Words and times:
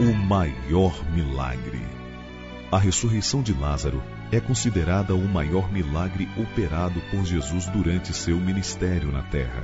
O 0.00 0.12
maior 0.12 0.92
milagre. 1.12 1.80
A 2.72 2.78
ressurreição 2.78 3.42
de 3.42 3.52
Lázaro 3.52 4.02
é 4.32 4.40
considerada 4.40 5.14
o 5.14 5.28
maior 5.28 5.72
milagre 5.72 6.28
operado 6.36 7.00
por 7.12 7.24
Jesus 7.24 7.66
durante 7.66 8.12
seu 8.12 8.36
ministério 8.38 9.12
na 9.12 9.22
terra. 9.22 9.62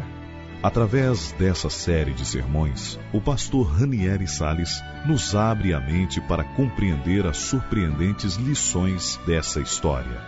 Através 0.63 1.33
dessa 1.33 1.69
série 1.69 2.13
de 2.13 2.24
sermões, 2.24 2.97
o 3.13 3.21
pastor 3.21 3.67
Ranieri 3.67 4.29
Sales 4.29 4.81
nos 5.04 5.35
abre 5.35 5.74
a 5.74 5.81
mente 5.81 6.21
para 6.21 6.44
compreender 6.44 7.26
as 7.26 7.38
surpreendentes 7.38 8.37
lições 8.37 9.19
dessa 9.26 9.60
história. 9.60 10.21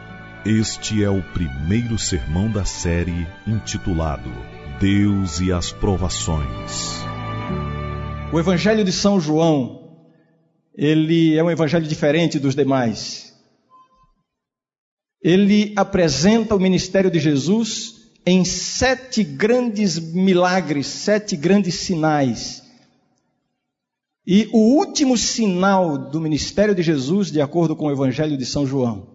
Este 0.45 1.05
é 1.05 1.11
o 1.11 1.23
primeiro 1.23 1.96
sermão 1.96 2.50
da 2.50 2.64
série 2.64 3.25
intitulado 3.46 4.32
Deus 4.80 5.41
e 5.41 5.53
as 5.53 5.71
Provações. 5.71 7.05
O 8.32 8.41
Evangelho 8.41 8.84
de 8.84 8.91
São 8.91 9.21
João 9.21 9.82
ele 10.75 11.36
é 11.36 11.43
um 11.43 11.50
evangelho 11.50 11.86
diferente 11.86 12.39
dos 12.39 12.54
demais. 12.54 13.32
Ele 15.22 15.72
apresenta 15.76 16.54
o 16.54 16.61
ministério 16.61 17.11
de 17.11 17.21
Jesus 17.21 18.11
em 18.25 18.44
sete 18.44 19.22
grandes 19.22 19.99
milagres, 19.99 20.86
sete 20.86 21.36
grandes 21.36 21.75
sinais. 21.75 22.63
E 24.27 24.49
o 24.53 24.77
último 24.77 25.16
sinal 25.18 25.99
do 25.99 26.21
ministério 26.21 26.75
de 26.75 26.82
Jesus, 26.82 27.30
de 27.30 27.41
acordo 27.41 27.75
com 27.75 27.86
o 27.86 27.91
Evangelho 27.91 28.36
de 28.36 28.46
São 28.46 28.64
João, 28.64 29.08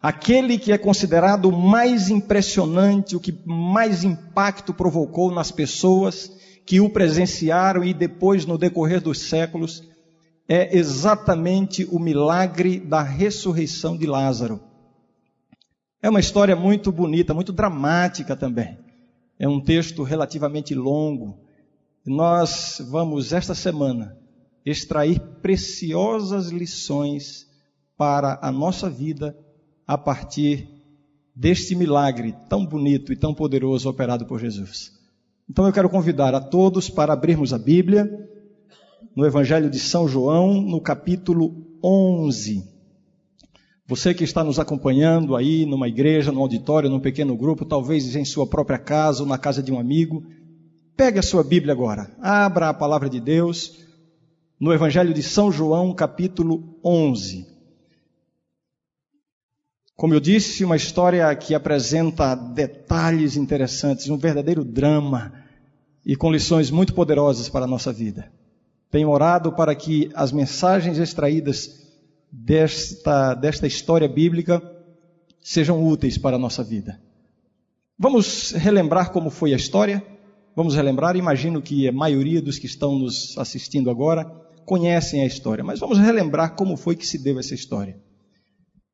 aquele 0.00 0.58
que 0.58 0.70
é 0.70 0.78
considerado 0.78 1.46
o 1.46 1.52
mais 1.52 2.08
impressionante, 2.08 3.16
o 3.16 3.20
que 3.20 3.36
mais 3.44 4.04
impacto 4.04 4.72
provocou 4.72 5.32
nas 5.32 5.50
pessoas 5.50 6.30
que 6.64 6.80
o 6.80 6.88
presenciaram 6.88 7.82
e 7.84 7.92
depois, 7.92 8.46
no 8.46 8.56
decorrer 8.56 9.00
dos 9.00 9.18
séculos, 9.18 9.82
é 10.48 10.76
exatamente 10.76 11.86
o 11.90 11.98
milagre 11.98 12.78
da 12.78 13.02
ressurreição 13.02 13.96
de 13.96 14.06
Lázaro. 14.06 14.60
É 16.02 16.08
uma 16.10 16.20
história 16.20 16.54
muito 16.54 16.92
bonita, 16.92 17.32
muito 17.32 17.52
dramática 17.52 18.36
também. 18.36 18.78
É 19.38 19.48
um 19.48 19.60
texto 19.60 20.02
relativamente 20.02 20.74
longo. 20.74 21.38
Nós 22.04 22.82
vamos, 22.90 23.32
esta 23.32 23.54
semana, 23.54 24.16
extrair 24.66 25.18
preciosas 25.40 26.48
lições 26.48 27.46
para 27.96 28.38
a 28.42 28.52
nossa 28.52 28.90
vida 28.90 29.36
a 29.86 29.96
partir 29.96 30.68
deste 31.34 31.74
milagre 31.74 32.34
tão 32.48 32.66
bonito 32.66 33.12
e 33.12 33.16
tão 33.16 33.34
poderoso 33.34 33.88
operado 33.88 34.26
por 34.26 34.38
Jesus. 34.38 34.92
Então 35.48 35.66
eu 35.66 35.72
quero 35.72 35.88
convidar 35.88 36.34
a 36.34 36.40
todos 36.40 36.88
para 36.90 37.12
abrirmos 37.12 37.52
a 37.52 37.58
Bíblia 37.58 38.08
no 39.14 39.24
Evangelho 39.24 39.70
de 39.70 39.78
São 39.78 40.08
João, 40.08 40.60
no 40.60 40.80
capítulo 40.80 41.54
11. 41.82 42.68
Você 43.86 44.14
que 44.14 44.24
está 44.24 44.42
nos 44.42 44.58
acompanhando 44.58 45.36
aí 45.36 45.64
numa 45.66 45.86
igreja, 45.86 46.32
num 46.32 46.40
auditório, 46.40 46.90
num 46.90 46.98
pequeno 46.98 47.36
grupo, 47.36 47.64
talvez 47.64 48.16
em 48.16 48.24
sua 48.24 48.46
própria 48.46 48.78
casa 48.78 49.22
ou 49.22 49.28
na 49.28 49.38
casa 49.38 49.62
de 49.62 49.70
um 49.70 49.78
amigo, 49.78 50.24
pegue 50.96 51.18
a 51.18 51.22
sua 51.22 51.44
Bíblia 51.44 51.72
agora, 51.72 52.10
abra 52.20 52.70
a 52.70 52.74
palavra 52.74 53.08
de 53.08 53.20
Deus 53.20 53.84
no 54.58 54.72
Evangelho 54.72 55.12
de 55.12 55.22
São 55.22 55.52
João, 55.52 55.94
capítulo 55.94 56.78
11. 56.82 57.46
Como 59.94 60.12
eu 60.12 60.18
disse, 60.18 60.64
uma 60.64 60.76
história 60.76 61.34
que 61.36 61.54
apresenta 61.54 62.34
detalhes 62.34 63.36
interessantes, 63.36 64.08
um 64.08 64.16
verdadeiro 64.16 64.64
drama 64.64 65.32
e 66.04 66.16
com 66.16 66.32
lições 66.32 66.70
muito 66.70 66.94
poderosas 66.94 67.48
para 67.48 67.64
a 67.64 67.68
nossa 67.68 67.92
vida. 67.92 68.32
Tenho 68.94 69.10
orado 69.10 69.50
para 69.50 69.74
que 69.74 70.08
as 70.14 70.30
mensagens 70.30 70.98
extraídas 70.98 71.68
desta, 72.30 73.34
desta 73.34 73.66
história 73.66 74.06
bíblica 74.06 74.62
sejam 75.42 75.84
úteis 75.84 76.16
para 76.16 76.36
a 76.36 76.38
nossa 76.38 76.62
vida. 76.62 77.02
Vamos 77.98 78.52
relembrar 78.52 79.10
como 79.10 79.30
foi 79.30 79.52
a 79.52 79.56
história? 79.56 80.00
Vamos 80.54 80.76
relembrar, 80.76 81.16
imagino 81.16 81.60
que 81.60 81.88
a 81.88 81.92
maioria 81.92 82.40
dos 82.40 82.56
que 82.56 82.66
estão 82.66 82.96
nos 82.96 83.36
assistindo 83.36 83.90
agora 83.90 84.26
conhecem 84.64 85.22
a 85.22 85.26
história, 85.26 85.64
mas 85.64 85.80
vamos 85.80 85.98
relembrar 85.98 86.54
como 86.54 86.76
foi 86.76 86.94
que 86.94 87.04
se 87.04 87.18
deu 87.18 87.40
essa 87.40 87.52
história. 87.52 88.00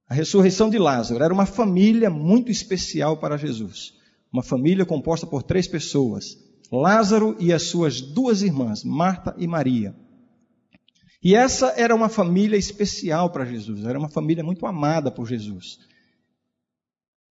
A 0.08 0.14
ressurreição 0.14 0.70
de 0.70 0.78
Lázaro 0.78 1.22
era 1.22 1.34
uma 1.34 1.44
família 1.44 2.08
muito 2.08 2.50
especial 2.50 3.18
para 3.18 3.36
Jesus. 3.36 3.92
Uma 4.32 4.42
família 4.42 4.86
composta 4.86 5.26
por 5.26 5.42
três 5.42 5.68
pessoas: 5.68 6.38
Lázaro 6.70 7.36
e 7.40 7.52
as 7.52 7.64
suas 7.64 8.00
duas 8.00 8.42
irmãs, 8.42 8.84
Marta 8.84 9.34
e 9.36 9.46
Maria. 9.46 9.94
E 11.22 11.34
essa 11.34 11.74
era 11.76 11.94
uma 11.94 12.08
família 12.08 12.56
especial 12.56 13.30
para 13.30 13.44
Jesus, 13.44 13.84
era 13.84 13.98
uma 13.98 14.08
família 14.08 14.42
muito 14.42 14.64
amada 14.66 15.10
por 15.10 15.26
Jesus. 15.26 15.78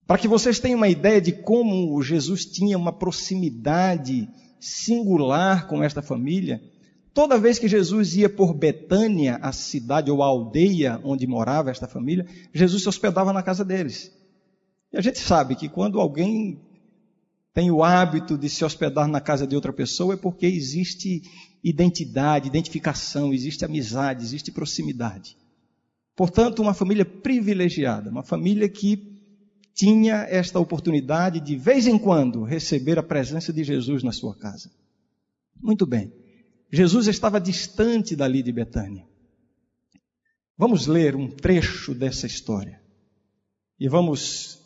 Para 0.06 0.18
que 0.18 0.28
vocês 0.28 0.60
tenham 0.60 0.78
uma 0.78 0.90
ideia 0.90 1.22
de 1.22 1.32
como 1.32 2.02
Jesus 2.02 2.46
tinha 2.46 2.78
uma 2.78 2.92
proximidade 2.92 4.28
singular 4.60 5.68
com 5.68 5.82
esta 5.84 6.02
família, 6.02 6.62
toda 7.14 7.38
vez 7.38 7.58
que 7.58 7.68
Jesus 7.68 8.16
ia 8.16 8.30
por 8.30 8.54
Betânia, 8.54 9.40
a 9.42 9.52
cidade 9.52 10.12
ou 10.12 10.22
a 10.22 10.26
aldeia 10.26 11.00
onde 11.04 11.26
morava 11.26 11.72
esta 11.72 11.88
família, 11.88 12.26
Jesus 12.54 12.84
se 12.84 12.90
hospedava 12.90 13.32
na 13.32 13.42
casa 13.42 13.64
deles. 13.64 14.12
E 14.92 14.98
a 14.98 15.02
gente 15.02 15.20
sabe 15.20 15.56
que 15.56 15.70
quando 15.70 16.00
alguém 16.00 16.60
tem 17.60 17.70
o 17.70 17.84
hábito 17.84 18.38
de 18.38 18.48
se 18.48 18.64
hospedar 18.64 19.06
na 19.06 19.20
casa 19.20 19.46
de 19.46 19.54
outra 19.54 19.74
pessoa 19.74 20.14
é 20.14 20.18
porque 20.18 20.46
existe 20.46 21.22
identidade, 21.62 22.48
identificação, 22.48 23.34
existe 23.34 23.66
amizade, 23.66 24.24
existe 24.24 24.50
proximidade. 24.50 25.36
Portanto, 26.16 26.62
uma 26.62 26.74
família 26.74 27.04
privilegiada, 27.04 28.10
uma 28.10 28.24
família 28.24 28.70
que 28.70 29.22
tinha 29.76 30.26
esta 30.30 30.58
oportunidade 30.58 31.42
de, 31.42 31.58
vez 31.58 31.86
em 31.86 31.98
quando, 31.98 32.44
receber 32.44 32.98
a 32.98 33.04
presença 33.04 33.52
de 33.52 33.62
Jesus 33.62 34.04
na 34.04 34.14
sua 34.14 34.34
casa. 34.38 34.72
Muito 35.62 35.86
bem. 35.86 36.14
Jesus 36.72 37.08
estava 37.08 37.42
distante 37.42 38.16
dali 38.16 38.42
de 38.42 38.54
Betânia. 38.54 39.06
Vamos 40.58 40.88
ler 40.88 41.14
um 41.14 41.30
trecho 41.30 41.94
dessa 41.94 42.26
história 42.26 42.82
e 43.78 43.90
vamos 43.90 44.62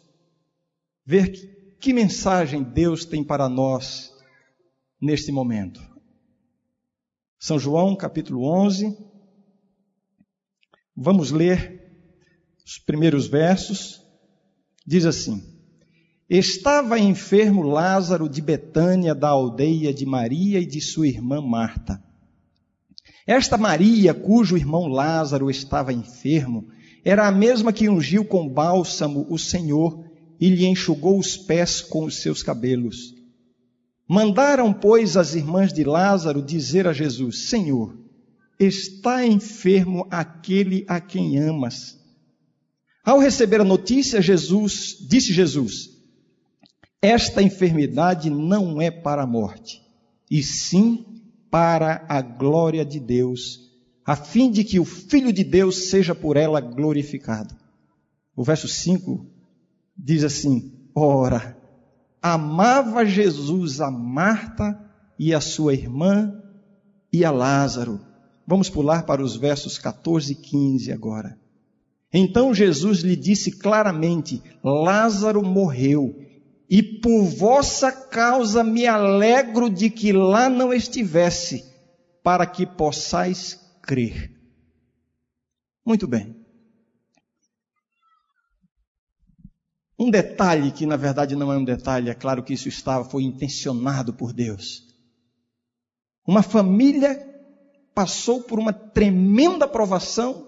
ver 1.03 1.53
que 1.83 1.91
mensagem 1.91 2.63
Deus 2.63 3.03
tem 3.03 3.21
para 3.21 3.49
nós 3.49 4.13
neste 5.01 5.33
momento? 5.33 5.81
São 7.38 7.59
João, 7.59 7.94
capítulo 7.94 8.45
11. 8.45 8.97
Vamos 10.95 11.29
ler 11.29 11.91
os 12.66 12.79
primeiros 12.79 13.27
versos. 13.27 14.01
Diz 14.88 15.05
assim: 15.05 15.43
Estava 16.29 16.97
enfermo 16.97 17.63
Lázaro 17.63 18.29
de 18.29 18.41
Betânia, 18.41 19.13
da 19.13 19.27
aldeia 19.27 19.93
de 19.93 20.05
Maria 20.05 20.61
e 20.61 20.66
de 20.66 20.79
sua 20.79 21.09
irmã 21.09 21.41
Marta. 21.41 22.01
Esta 23.27 23.57
Maria, 23.57 24.13
cujo 24.13 24.55
irmão 24.55 24.88
Lázaro 24.88 25.51
estava 25.51 25.91
enfermo, 25.91 26.66
era 27.03 27.27
a 27.27 27.31
mesma 27.31 27.73
que 27.73 27.89
ungiu 27.89 28.23
com 28.23 28.47
bálsamo 28.47 29.27
o 29.29 29.38
Senhor 29.38 30.12
e 30.43 30.49
lhe 30.49 30.65
enxugou 30.65 31.17
os 31.17 31.37
pés 31.37 31.79
com 31.79 32.03
os 32.03 32.21
seus 32.21 32.43
cabelos. 32.43 33.15
Mandaram, 34.05 34.73
pois, 34.73 35.15
as 35.15 35.35
irmãs 35.35 35.71
de 35.71 35.85
Lázaro 35.85 36.41
dizer 36.41 36.85
a 36.85 36.91
Jesus: 36.91 37.47
Senhor, 37.47 37.97
está 38.59 39.25
enfermo 39.25 40.05
aquele 40.11 40.83
a 40.85 40.99
quem 40.99 41.37
amas. 41.39 41.97
Ao 43.05 43.19
receber 43.19 43.61
a 43.61 43.63
notícia, 43.63 44.21
Jesus 44.21 44.97
disse 45.07 45.31
Jesus: 45.31 45.91
Esta 47.01 47.41
enfermidade 47.41 48.29
não 48.29 48.81
é 48.81 48.91
para 48.91 49.23
a 49.23 49.27
morte, 49.27 49.81
e 50.29 50.43
sim 50.43 51.05
para 51.49 52.05
a 52.09 52.21
glória 52.21 52.83
de 52.83 52.99
Deus, 52.99 53.61
a 54.05 54.17
fim 54.17 54.51
de 54.51 54.66
que 54.66 54.78
o 54.78 54.84
Filho 54.84 55.31
de 55.31 55.46
Deus 55.46 55.89
seja 55.89 56.13
por 56.13 56.35
ela 56.35 56.59
glorificado. 56.59 57.55
O 58.35 58.43
verso 58.43 58.67
5 58.67 59.31
diz 59.97 60.23
assim: 60.23 60.72
Ora, 60.95 61.57
amava 62.22 63.05
Jesus 63.05 63.81
a 63.81 63.90
Marta 63.91 64.79
e 65.17 65.34
a 65.34 65.41
sua 65.41 65.73
irmã 65.73 66.41
e 67.11 67.23
a 67.23 67.31
Lázaro. 67.31 67.99
Vamos 68.45 68.69
pular 68.69 69.05
para 69.05 69.23
os 69.23 69.35
versos 69.35 69.78
14 69.78 70.34
e 70.34 70.35
15 70.35 70.91
agora. 70.91 71.40
Então 72.13 72.53
Jesus 72.53 72.99
lhe 72.99 73.16
disse 73.16 73.51
claramente: 73.51 74.41
Lázaro 74.63 75.43
morreu, 75.43 76.16
e 76.69 76.84
por 76.84 77.23
vossa 77.23 77.91
causa 77.91 78.63
me 78.63 78.85
alegro 78.85 79.69
de 79.69 79.89
que 79.89 80.11
lá 80.11 80.49
não 80.49 80.73
estivesse, 80.73 81.63
para 82.23 82.46
que 82.46 82.66
possais 82.66 83.59
crer. 83.81 84.31
Muito 85.85 86.07
bem. 86.07 86.42
Um 90.03 90.09
detalhe 90.09 90.70
que 90.70 90.85
na 90.85 90.97
verdade 90.97 91.34
não 91.34 91.50
é 91.50 91.58
um 91.58 91.64
detalhe, 91.64 92.09
é 92.09 92.14
claro 92.14 92.44
que 92.44 92.53
isso 92.53 92.67
estava, 92.67 93.05
foi 93.05 93.23
intencionado 93.23 94.14
por 94.14 94.34
Deus. 94.34 94.84
Uma 96.28 96.44
família 96.44 97.26
passou 97.96 98.41
por 98.41 98.59
uma 98.59 98.73
tremenda 98.73 99.66
provação, 99.66 100.47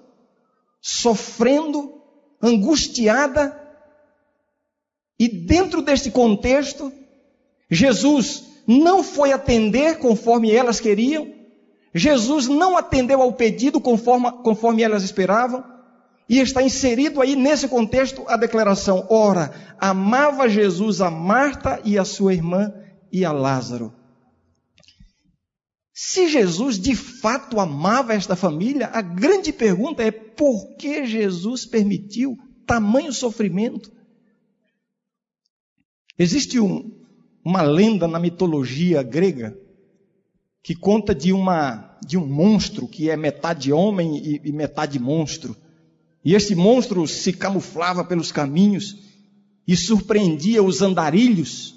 sofrendo, 0.82 2.02
angustiada, 2.42 3.58
e 5.18 5.30
dentro 5.30 5.82
deste 5.82 6.12
contexto, 6.12 6.92
Jesus 7.72 8.44
não 8.68 9.02
foi 9.02 9.32
atender 9.32 10.00
conforme 10.00 10.52
elas 10.52 10.82
queriam, 10.82 11.34
Jesus 11.94 12.50
não 12.50 12.76
atendeu 12.76 13.22
ao 13.22 13.32
pedido 13.32 13.80
conforme, 13.80 14.30
conforme 14.44 14.84
elas 14.84 15.04
esperavam, 15.04 15.64
e 16.28 16.40
está 16.40 16.62
inserido 16.62 17.22
aí 17.22 17.36
nesse 17.36 17.68
contexto 17.68 18.24
a 18.28 18.36
declaração: 18.36 19.06
ora, 19.10 19.54
amava 19.80 20.50
Jesus 20.50 21.02
a 21.02 21.12
Marta 21.12 21.80
e 21.84 21.98
a 21.98 22.06
sua 22.06 22.34
irmã 22.34 22.74
e 23.12 23.24
a 23.24 23.32
Lázaro. 23.32 23.94
Se 25.94 26.28
Jesus 26.28 26.78
de 26.78 26.94
fato 26.94 27.60
amava 27.60 28.14
esta 28.14 28.36
família, 28.36 28.88
a 28.88 29.02
grande 29.02 29.54
pergunta 29.54 30.04
é 30.04 30.12
por 30.12 30.76
que 30.76 31.06
Jesus 31.06 31.66
permitiu 31.66 32.38
tamanho 32.66 33.14
sofrimento? 33.14 33.92
Existe 36.18 36.60
um, 36.60 36.92
uma 37.44 37.62
lenda 37.62 38.08
na 38.08 38.20
mitologia 38.20 39.04
grega 39.04 39.58
que 40.62 40.74
conta 40.74 41.14
de, 41.14 41.32
uma, 41.32 41.98
de 42.06 42.18
um 42.18 42.26
monstro 42.26 42.88
que 42.88 43.10
é 43.10 43.16
metade 43.16 43.72
homem 43.72 44.18
e, 44.18 44.42
e 44.44 44.52
metade 44.52 44.98
monstro. 44.98 45.56
E 46.26 46.34
este 46.34 46.56
monstro 46.56 47.08
se 47.08 47.32
camuflava 47.32 48.04
pelos 48.04 48.32
caminhos 48.32 48.98
e 49.68 49.78
surpreendia 49.78 50.62
os 50.62 50.82
andarilhos 50.82 51.76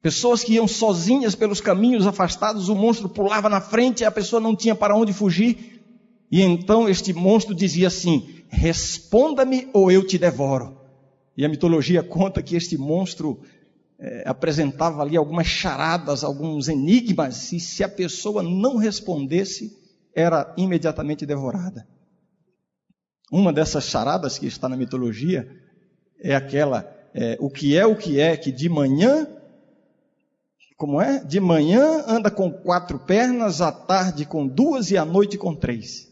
Pessoas 0.00 0.44
que 0.44 0.54
iam 0.54 0.68
sozinhas 0.68 1.34
pelos 1.34 1.60
caminhos 1.60 2.06
afastados, 2.06 2.68
o 2.68 2.74
monstro 2.74 3.08
pulava 3.08 3.48
na 3.48 3.60
frente 3.60 4.02
e 4.02 4.04
a 4.04 4.10
pessoa 4.10 4.40
não 4.40 4.54
tinha 4.54 4.74
para 4.74 4.96
onde 4.96 5.12
fugir. 5.12 5.82
E 6.30 6.40
então 6.40 6.88
este 6.88 7.12
monstro 7.12 7.54
dizia 7.54 7.88
assim: 7.88 8.44
Responda-me 8.48 9.68
ou 9.72 9.90
eu 9.90 10.06
te 10.06 10.16
devoro. 10.16 10.78
E 11.36 11.44
a 11.44 11.48
mitologia 11.48 12.02
conta 12.02 12.42
que 12.42 12.54
este 12.54 12.78
monstro 12.78 13.40
é, 13.98 14.22
apresentava 14.24 15.02
ali 15.02 15.16
algumas 15.16 15.48
charadas, 15.48 16.22
alguns 16.22 16.68
enigmas, 16.68 17.52
e 17.52 17.58
se 17.58 17.82
a 17.82 17.88
pessoa 17.88 18.42
não 18.42 18.76
respondesse, 18.76 19.76
era 20.14 20.54
imediatamente 20.56 21.26
devorada. 21.26 21.86
Uma 23.30 23.52
dessas 23.52 23.84
charadas 23.84 24.38
que 24.38 24.46
está 24.46 24.68
na 24.68 24.76
mitologia 24.76 25.48
é 26.20 26.34
aquela: 26.34 26.90
é, 27.14 27.36
o 27.40 27.50
que 27.50 27.76
é 27.76 27.86
o 27.86 27.96
que 27.96 28.20
é 28.20 28.36
que 28.36 28.50
de 28.50 28.68
manhã 28.68 29.26
como 30.78 31.02
é? 31.02 31.24
De 31.24 31.40
manhã 31.40 32.04
anda 32.06 32.30
com 32.30 32.52
quatro 32.52 33.00
pernas, 33.00 33.60
à 33.60 33.72
tarde 33.72 34.24
com 34.24 34.46
duas 34.46 34.92
e 34.92 34.96
à 34.96 35.04
noite 35.04 35.36
com 35.36 35.52
três. 35.52 36.08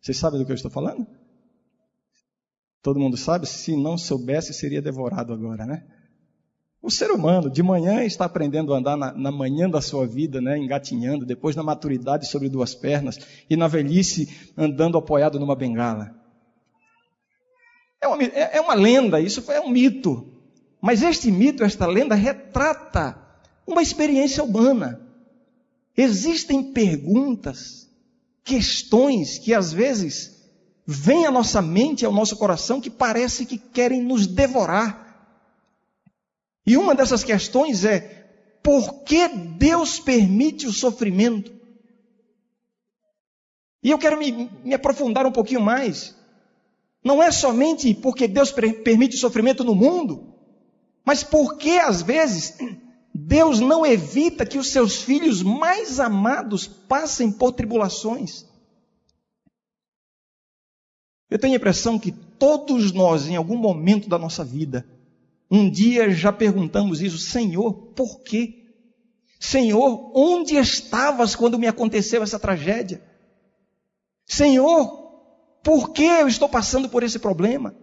Vocês 0.00 0.16
sabem 0.16 0.38
do 0.38 0.46
que 0.46 0.52
eu 0.52 0.54
estou 0.54 0.70
falando? 0.70 1.04
Todo 2.80 3.00
mundo 3.00 3.16
sabe? 3.16 3.48
Se 3.48 3.76
não 3.76 3.98
soubesse, 3.98 4.54
seria 4.54 4.80
devorado 4.80 5.32
agora, 5.32 5.66
né? 5.66 5.82
O 6.80 6.92
ser 6.92 7.10
humano, 7.10 7.50
de 7.50 7.62
manhã, 7.62 8.04
está 8.04 8.26
aprendendo 8.26 8.72
a 8.72 8.78
andar 8.78 8.96
na, 8.96 9.12
na, 9.12 9.32
manhã 9.32 9.68
da 9.68 9.80
sua 9.80 10.06
vida, 10.06 10.40
né, 10.40 10.58
engatinhando, 10.58 11.24
depois 11.24 11.56
na 11.56 11.62
maturidade 11.62 12.28
sobre 12.28 12.50
duas 12.50 12.74
pernas, 12.74 13.18
e 13.48 13.56
na 13.56 13.66
velhice 13.66 14.52
andando 14.56 14.98
apoiado 14.98 15.40
numa 15.40 15.56
bengala. 15.56 16.14
É 18.04 18.06
uma, 18.06 18.22
é, 18.22 18.58
é 18.58 18.60
uma 18.60 18.74
lenda, 18.74 19.18
isso 19.18 19.50
é 19.50 19.58
um 19.58 19.70
mito. 19.70 20.30
Mas 20.78 21.02
este 21.02 21.30
mito, 21.30 21.64
esta 21.64 21.86
lenda, 21.86 22.14
retrata 22.14 23.18
uma 23.66 23.80
experiência 23.80 24.44
humana. 24.44 25.00
Existem 25.96 26.62
perguntas, 26.62 27.88
questões 28.44 29.38
que 29.38 29.54
às 29.54 29.72
vezes 29.72 30.34
vêm 30.86 31.24
à 31.24 31.30
nossa 31.30 31.62
mente, 31.62 32.04
ao 32.04 32.12
nosso 32.12 32.36
coração, 32.36 32.78
que 32.78 32.90
parece 32.90 33.46
que 33.46 33.56
querem 33.56 34.02
nos 34.02 34.26
devorar. 34.26 35.40
E 36.66 36.76
uma 36.76 36.94
dessas 36.94 37.24
questões 37.24 37.86
é: 37.86 38.28
por 38.62 39.02
que 39.04 39.28
Deus 39.28 39.98
permite 39.98 40.66
o 40.66 40.72
sofrimento? 40.72 41.50
E 43.82 43.90
eu 43.90 43.98
quero 43.98 44.18
me, 44.18 44.50
me 44.62 44.74
aprofundar 44.74 45.24
um 45.24 45.32
pouquinho 45.32 45.62
mais. 45.62 46.14
Não 47.04 47.22
é 47.22 47.30
somente 47.30 47.92
porque 47.94 48.26
Deus 48.26 48.50
permite 48.50 49.18
sofrimento 49.18 49.62
no 49.62 49.74
mundo, 49.74 50.34
mas 51.04 51.22
porque 51.22 51.72
às 51.72 52.00
vezes 52.00 52.56
Deus 53.14 53.60
não 53.60 53.84
evita 53.84 54.46
que 54.46 54.56
os 54.56 54.70
seus 54.70 55.02
filhos 55.02 55.42
mais 55.42 56.00
amados 56.00 56.66
passem 56.66 57.30
por 57.30 57.52
tribulações. 57.52 58.46
Eu 61.30 61.38
tenho 61.38 61.52
a 61.52 61.56
impressão 61.56 61.98
que 61.98 62.10
todos 62.10 62.90
nós, 62.92 63.28
em 63.28 63.36
algum 63.36 63.56
momento 63.56 64.08
da 64.08 64.18
nossa 64.18 64.44
vida, 64.44 64.86
um 65.50 65.68
dia 65.68 66.10
já 66.10 66.32
perguntamos 66.32 67.02
isso, 67.02 67.18
Senhor, 67.18 67.72
por 67.94 68.20
quê? 68.20 68.64
Senhor, 69.38 70.10
onde 70.14 70.56
estavas 70.56 71.36
quando 71.36 71.58
me 71.58 71.66
aconteceu 71.66 72.22
essa 72.22 72.38
tragédia? 72.38 73.02
Senhor, 74.26 75.03
por 75.64 75.92
que 75.92 76.04
eu 76.04 76.28
estou 76.28 76.48
passando 76.48 76.88
por 76.90 77.02
esse 77.02 77.18
problema? 77.18 77.74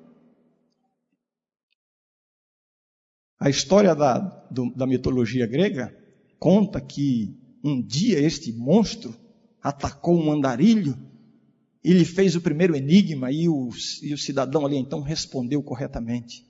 A 3.40 3.50
história 3.50 3.96
da, 3.96 4.20
do, 4.52 4.72
da 4.76 4.86
mitologia 4.86 5.48
grega 5.48 5.98
conta 6.40 6.80
que 6.80 7.36
um 7.64 7.82
dia 7.82 8.20
este 8.20 8.54
monstro 8.54 9.16
atacou 9.62 10.16
um 10.16 10.32
andarilho, 10.32 10.96
ele 11.84 12.06
fez 12.06 12.36
o 12.36 12.42
primeiro 12.42 12.76
enigma 12.76 13.32
e 13.32 13.50
o, 13.50 13.70
e 14.04 14.14
o 14.14 14.18
cidadão 14.18 14.64
ali 14.64 14.78
então 14.78 15.02
respondeu 15.02 15.64
corretamente. 15.64 16.46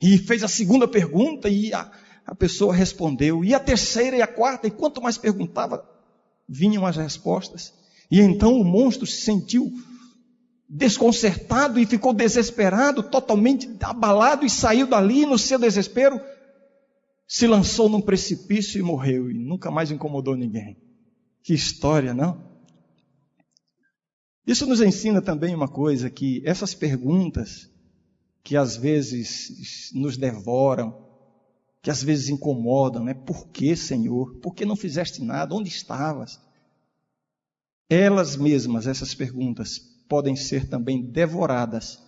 E 0.00 0.16
fez 0.16 0.42
a 0.42 0.48
segunda 0.48 0.88
pergunta 0.88 1.50
e 1.50 1.74
a, 1.74 1.90
a 2.24 2.34
pessoa 2.34 2.74
respondeu. 2.74 3.44
E 3.44 3.52
a 3.52 3.60
terceira 3.60 4.16
e 4.16 4.22
a 4.22 4.26
quarta, 4.26 4.66
e 4.66 4.70
quanto 4.70 5.02
mais 5.02 5.18
perguntava, 5.18 5.86
vinham 6.48 6.86
as 6.86 6.96
respostas. 6.96 7.74
E 8.10 8.20
então 8.20 8.58
o 8.58 8.64
monstro 8.64 9.06
se 9.06 9.20
sentiu 9.20 9.70
desconcertado 10.68 11.78
e 11.80 11.86
ficou 11.86 12.12
desesperado, 12.12 13.02
totalmente 13.02 13.68
abalado 13.80 14.44
e 14.44 14.50
saiu 14.50 14.86
dali 14.86 15.24
no 15.24 15.38
seu 15.38 15.58
desespero, 15.58 16.20
se 17.26 17.46
lançou 17.46 17.88
num 17.88 18.00
precipício 18.00 18.78
e 18.78 18.82
morreu 18.82 19.30
e 19.30 19.34
nunca 19.34 19.70
mais 19.70 19.90
incomodou 19.90 20.36
ninguém. 20.36 20.76
Que 21.42 21.54
história, 21.54 22.12
não? 22.12 22.46
Isso 24.46 24.66
nos 24.66 24.80
ensina 24.80 25.20
também 25.22 25.54
uma 25.54 25.68
coisa 25.68 26.10
que 26.10 26.42
essas 26.44 26.74
perguntas 26.74 27.70
que 28.42 28.56
às 28.56 28.76
vezes 28.76 29.90
nos 29.94 30.16
devoram, 30.16 31.06
que 31.82 31.90
às 31.90 32.02
vezes 32.02 32.30
incomodam, 32.30 33.04
né? 33.04 33.14
Por 33.14 33.48
que, 33.48 33.76
Senhor? 33.76 34.36
Por 34.40 34.54
que 34.54 34.64
não 34.64 34.76
fizeste 34.76 35.22
nada? 35.22 35.54
Onde 35.54 35.68
estavas? 35.68 36.40
Elas 37.90 38.36
mesmas, 38.36 38.86
essas 38.86 39.14
perguntas, 39.14 39.97
podem 40.08 40.34
ser 40.34 40.68
também 40.68 41.10
devoradas 41.10 42.02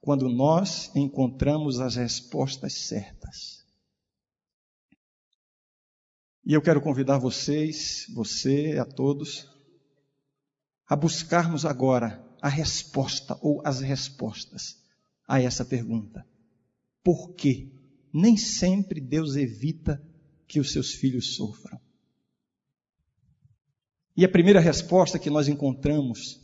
quando 0.00 0.28
nós 0.28 0.94
encontramos 0.94 1.80
as 1.80 1.96
respostas 1.96 2.74
certas. 2.74 3.62
E 6.44 6.52
eu 6.52 6.60
quero 6.60 6.82
convidar 6.82 7.18
vocês, 7.18 8.06
você, 8.12 8.76
a 8.78 8.84
todos, 8.84 9.48
a 10.88 10.96
buscarmos 10.96 11.64
agora 11.64 12.22
a 12.42 12.48
resposta 12.48 13.38
ou 13.40 13.62
as 13.64 13.80
respostas 13.80 14.76
a 15.26 15.40
essa 15.40 15.64
pergunta. 15.64 16.26
Por 17.02 17.34
que 17.34 17.72
nem 18.12 18.36
sempre 18.36 19.00
Deus 19.00 19.36
evita 19.36 20.02
que 20.48 20.58
os 20.58 20.72
seus 20.72 20.92
filhos 20.92 21.36
sofram? 21.36 21.80
E 24.16 24.24
a 24.24 24.28
primeira 24.28 24.60
resposta 24.60 25.18
que 25.18 25.30
nós 25.30 25.46
encontramos 25.48 26.41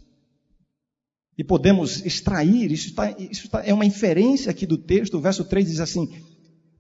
e 1.39 1.45
podemos 1.45 2.05
extrair, 2.05 2.73
isso, 2.73 2.89
está, 2.89 3.11
isso 3.13 3.45
está, 3.45 3.65
é 3.65 3.73
uma 3.73 3.87
inferência 3.87 4.51
aqui 4.51 4.67
do 4.67 4.77
texto, 4.77 5.17
o 5.17 5.21
verso 5.21 5.45
3 5.45 5.69
diz 5.69 5.79
assim: 5.79 6.11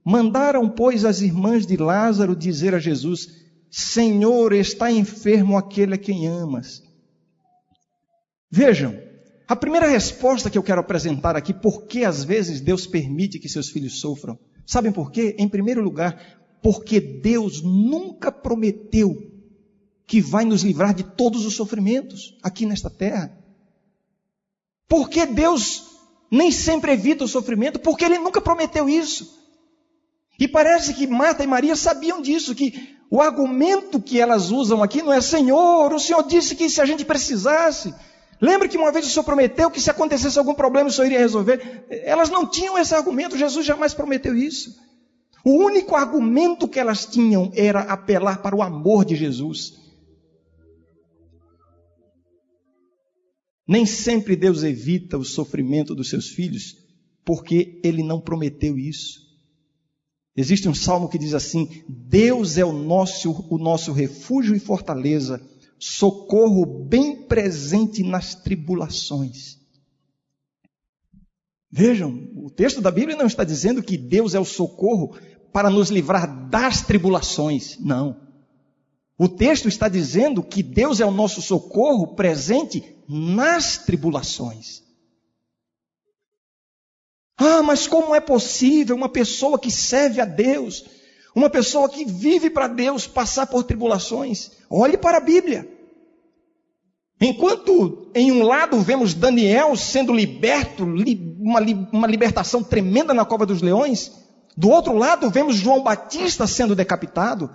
Mandaram, 0.04 0.68
pois, 0.68 1.04
as 1.04 1.22
irmãs 1.22 1.64
de 1.64 1.76
Lázaro 1.76 2.34
dizer 2.34 2.74
a 2.74 2.80
Jesus: 2.80 3.28
Senhor, 3.70 4.52
está 4.52 4.90
enfermo 4.90 5.56
aquele 5.56 5.94
a 5.94 5.98
quem 5.98 6.26
amas. 6.26 6.82
Vejam, 8.50 8.98
a 9.46 9.54
primeira 9.54 9.86
resposta 9.86 10.50
que 10.50 10.58
eu 10.58 10.62
quero 10.62 10.80
apresentar 10.80 11.36
aqui, 11.36 11.54
por 11.54 11.86
que 11.86 12.04
às 12.04 12.24
vezes 12.24 12.60
Deus 12.60 12.84
permite 12.84 13.38
que 13.38 13.48
seus 13.48 13.68
filhos 13.68 14.00
sofram? 14.00 14.36
Sabem 14.66 14.90
por 14.90 15.12
quê? 15.12 15.36
Em 15.38 15.48
primeiro 15.48 15.82
lugar, 15.82 16.20
porque 16.60 16.98
Deus 16.98 17.62
nunca 17.62 18.32
prometeu 18.32 19.14
que 20.04 20.20
vai 20.20 20.44
nos 20.44 20.62
livrar 20.62 20.94
de 20.94 21.04
todos 21.04 21.46
os 21.46 21.54
sofrimentos 21.54 22.36
aqui 22.42 22.66
nesta 22.66 22.90
terra. 22.90 23.38
Porque 24.88 25.26
Deus 25.26 25.86
nem 26.30 26.50
sempre 26.50 26.92
evita 26.92 27.24
o 27.24 27.28
sofrimento, 27.28 27.78
porque 27.78 28.04
Ele 28.04 28.18
nunca 28.18 28.40
prometeu 28.40 28.88
isso. 28.88 29.36
E 30.38 30.46
parece 30.46 30.94
que 30.94 31.06
Marta 31.06 31.42
e 31.42 31.46
Maria 31.46 31.74
sabiam 31.76 32.22
disso, 32.22 32.54
que 32.54 32.96
O 33.10 33.22
argumento 33.22 34.00
que 34.00 34.20
elas 34.20 34.50
usam 34.50 34.82
aqui 34.82 35.02
não 35.02 35.12
é 35.12 35.20
Senhor, 35.20 35.92
o 35.92 35.98
Senhor 35.98 36.22
disse 36.24 36.54
que 36.54 36.68
se 36.68 36.80
a 36.80 36.84
gente 36.84 37.04
precisasse. 37.04 37.94
Lembra 38.40 38.68
que 38.68 38.76
uma 38.76 38.92
vez 38.92 39.06
o 39.06 39.10
Senhor 39.10 39.24
prometeu 39.24 39.70
que 39.70 39.80
se 39.80 39.90
acontecesse 39.90 40.38
algum 40.38 40.54
problema 40.54 40.88
o 40.88 40.92
Senhor 40.92 41.06
iria 41.06 41.18
resolver? 41.18 41.86
Elas 42.04 42.28
não 42.28 42.46
tinham 42.46 42.78
esse 42.78 42.94
argumento, 42.94 43.36
Jesus 43.36 43.64
jamais 43.64 43.94
prometeu 43.94 44.36
isso. 44.36 44.76
O 45.44 45.52
único 45.52 45.96
argumento 45.96 46.68
que 46.68 46.78
elas 46.78 47.06
tinham 47.06 47.50
era 47.54 47.80
apelar 47.80 48.42
para 48.42 48.54
o 48.54 48.62
amor 48.62 49.04
de 49.04 49.16
Jesus. 49.16 49.87
Nem 53.68 53.84
sempre 53.84 54.34
Deus 54.34 54.62
evita 54.62 55.18
o 55.18 55.24
sofrimento 55.24 55.94
dos 55.94 56.08
seus 56.08 56.30
filhos, 56.30 56.74
porque 57.22 57.78
ele 57.84 58.02
não 58.02 58.18
prometeu 58.18 58.78
isso. 58.78 59.28
Existe 60.34 60.66
um 60.68 60.74
salmo 60.74 61.08
que 61.08 61.18
diz 61.18 61.34
assim: 61.34 61.84
Deus 61.86 62.56
é 62.56 62.64
o 62.64 62.72
nosso, 62.72 63.44
o 63.50 63.58
nosso 63.58 63.92
refúgio 63.92 64.56
e 64.56 64.60
fortaleza, 64.60 65.38
socorro 65.78 66.64
bem 66.64 67.26
presente 67.26 68.02
nas 68.02 68.34
tribulações. 68.34 69.58
Vejam, 71.70 72.30
o 72.36 72.48
texto 72.48 72.80
da 72.80 72.90
Bíblia 72.90 73.16
não 73.18 73.26
está 73.26 73.44
dizendo 73.44 73.82
que 73.82 73.98
Deus 73.98 74.34
é 74.34 74.40
o 74.40 74.44
socorro 74.44 75.14
para 75.52 75.68
nos 75.68 75.90
livrar 75.90 76.48
das 76.48 76.80
tribulações. 76.80 77.78
Não. 77.78 78.27
O 79.18 79.28
texto 79.28 79.66
está 79.66 79.88
dizendo 79.88 80.42
que 80.42 80.62
Deus 80.62 81.00
é 81.00 81.04
o 81.04 81.10
nosso 81.10 81.42
socorro 81.42 82.14
presente 82.14 82.96
nas 83.08 83.78
tribulações. 83.78 84.82
Ah, 87.36 87.62
mas 87.62 87.86
como 87.86 88.14
é 88.14 88.20
possível 88.20 88.94
uma 88.94 89.08
pessoa 89.08 89.58
que 89.58 89.70
serve 89.70 90.20
a 90.20 90.24
Deus, 90.24 90.84
uma 91.34 91.50
pessoa 91.50 91.88
que 91.88 92.04
vive 92.04 92.48
para 92.48 92.68
Deus, 92.68 93.06
passar 93.06 93.46
por 93.46 93.64
tribulações? 93.64 94.52
Olhe 94.70 94.96
para 94.96 95.18
a 95.18 95.20
Bíblia. 95.20 95.68
Enquanto 97.20 98.10
em 98.14 98.30
um 98.30 98.44
lado 98.44 98.80
vemos 98.80 99.14
Daniel 99.14 99.74
sendo 99.74 100.12
liberto, 100.12 100.84
uma, 100.84 101.60
uma 101.92 102.06
libertação 102.06 102.62
tremenda 102.62 103.12
na 103.12 103.24
cova 103.24 103.44
dos 103.44 103.60
leões, 103.60 104.12
do 104.56 104.70
outro 104.70 104.96
lado 104.96 105.28
vemos 105.28 105.56
João 105.56 105.82
Batista 105.82 106.46
sendo 106.46 106.76
decapitado. 106.76 107.52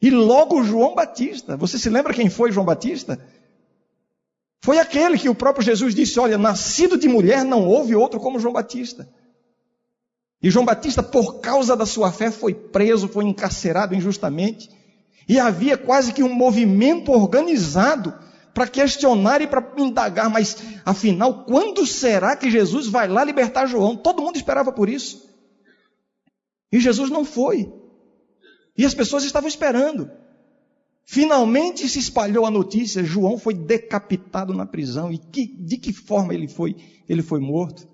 E 0.00 0.10
logo 0.10 0.62
João 0.62 0.94
Batista, 0.94 1.56
você 1.56 1.78
se 1.78 1.90
lembra 1.90 2.14
quem 2.14 2.30
foi 2.30 2.50
João 2.50 2.64
Batista? 2.64 3.20
Foi 4.62 4.78
aquele 4.78 5.18
que 5.18 5.28
o 5.28 5.34
próprio 5.34 5.64
Jesus 5.64 5.94
disse: 5.94 6.18
Olha, 6.18 6.38
nascido 6.38 6.96
de 6.96 7.08
mulher 7.08 7.44
não 7.44 7.66
houve 7.66 7.94
outro 7.94 8.20
como 8.20 8.38
João 8.38 8.52
Batista. 8.52 9.08
E 10.42 10.50
João 10.50 10.64
Batista, 10.64 11.02
por 11.02 11.40
causa 11.40 11.76
da 11.76 11.84
sua 11.84 12.10
fé, 12.10 12.30
foi 12.30 12.54
preso, 12.54 13.08
foi 13.08 13.24
encarcerado 13.24 13.94
injustamente. 13.94 14.70
E 15.28 15.38
havia 15.38 15.76
quase 15.76 16.12
que 16.12 16.22
um 16.22 16.32
movimento 16.32 17.12
organizado 17.12 18.14
para 18.54 18.66
questionar 18.66 19.40
e 19.40 19.46
para 19.46 19.64
indagar, 19.76 20.28
mas 20.28 20.56
afinal, 20.84 21.44
quando 21.44 21.86
será 21.86 22.34
que 22.34 22.50
Jesus 22.50 22.86
vai 22.86 23.06
lá 23.06 23.22
libertar 23.22 23.66
João? 23.66 23.96
Todo 23.96 24.22
mundo 24.22 24.36
esperava 24.36 24.72
por 24.72 24.88
isso. 24.88 25.28
E 26.72 26.80
Jesus 26.80 27.10
não 27.10 27.24
foi. 27.24 27.72
E 28.80 28.84
as 28.86 28.94
pessoas 28.94 29.24
estavam 29.24 29.46
esperando. 29.46 30.10
Finalmente 31.04 31.86
se 31.86 31.98
espalhou 31.98 32.46
a 32.46 32.50
notícia: 32.50 33.04
João 33.04 33.36
foi 33.36 33.52
decapitado 33.52 34.54
na 34.54 34.64
prisão. 34.64 35.12
E 35.12 35.18
que, 35.18 35.46
de 35.46 35.76
que 35.76 35.92
forma 35.92 36.32
ele 36.32 36.48
foi? 36.48 36.74
Ele 37.06 37.20
foi 37.20 37.40
morto. 37.40 37.86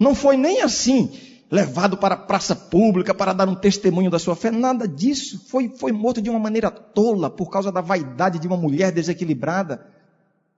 Não 0.00 0.14
foi 0.14 0.38
nem 0.38 0.62
assim, 0.62 1.12
levado 1.50 1.98
para 1.98 2.14
a 2.14 2.18
praça 2.18 2.56
pública 2.56 3.14
para 3.14 3.34
dar 3.34 3.50
um 3.50 3.54
testemunho 3.54 4.10
da 4.10 4.18
sua 4.18 4.34
fé, 4.34 4.50
nada 4.50 4.88
disso. 4.88 5.44
Foi, 5.46 5.68
foi 5.68 5.92
morto 5.92 6.22
de 6.22 6.30
uma 6.30 6.38
maneira 6.38 6.70
tola, 6.70 7.28
por 7.28 7.50
causa 7.50 7.70
da 7.70 7.82
vaidade 7.82 8.38
de 8.38 8.46
uma 8.46 8.56
mulher 8.56 8.90
desequilibrada, 8.90 9.86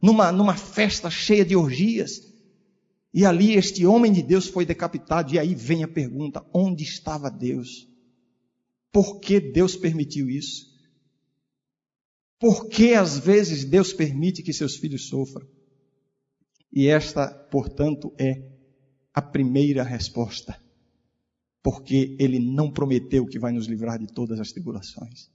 numa, 0.01 0.31
numa 0.31 0.55
festa 0.55 1.11
cheia 1.11 1.45
de 1.45 1.57
orgias. 1.57 2.23
E 3.13 3.27
ali 3.27 3.55
este 3.55 3.85
homem 3.85 4.13
de 4.13 4.23
Deus 4.23 4.47
foi 4.47 4.65
decapitado. 4.65 5.35
E 5.35 5.41
aí 5.41 5.57
vem 5.57 5.83
a 5.83 5.89
pergunta: 5.89 6.47
onde 6.55 6.85
estava 6.85 7.29
Deus? 7.29 7.89
Por 8.93 9.21
que 9.21 9.41
Deus 9.41 9.77
permitiu 9.77 10.29
isso? 10.29 10.69
Por 12.39 12.69
que 12.69 12.95
às 12.95 13.19
vezes 13.19 13.65
Deus 13.65 13.93
permite 13.93 14.43
que 14.43 14.53
seus 14.53 14.77
filhos 14.77 15.09
sofram? 15.09 15.47
E 16.73 16.87
esta, 16.87 17.29
portanto, 17.51 18.15
é 18.19 18.49
a 19.13 19.21
primeira 19.21 19.83
resposta. 19.83 20.61
Porque 21.63 22.17
Ele 22.21 22.39
não 22.39 22.71
prometeu 22.71 23.27
que 23.27 23.39
vai 23.39 23.53
nos 23.53 23.67
livrar 23.67 23.99
de 23.99 24.07
todas 24.07 24.39
as 24.39 24.53
tribulações. 24.53 25.29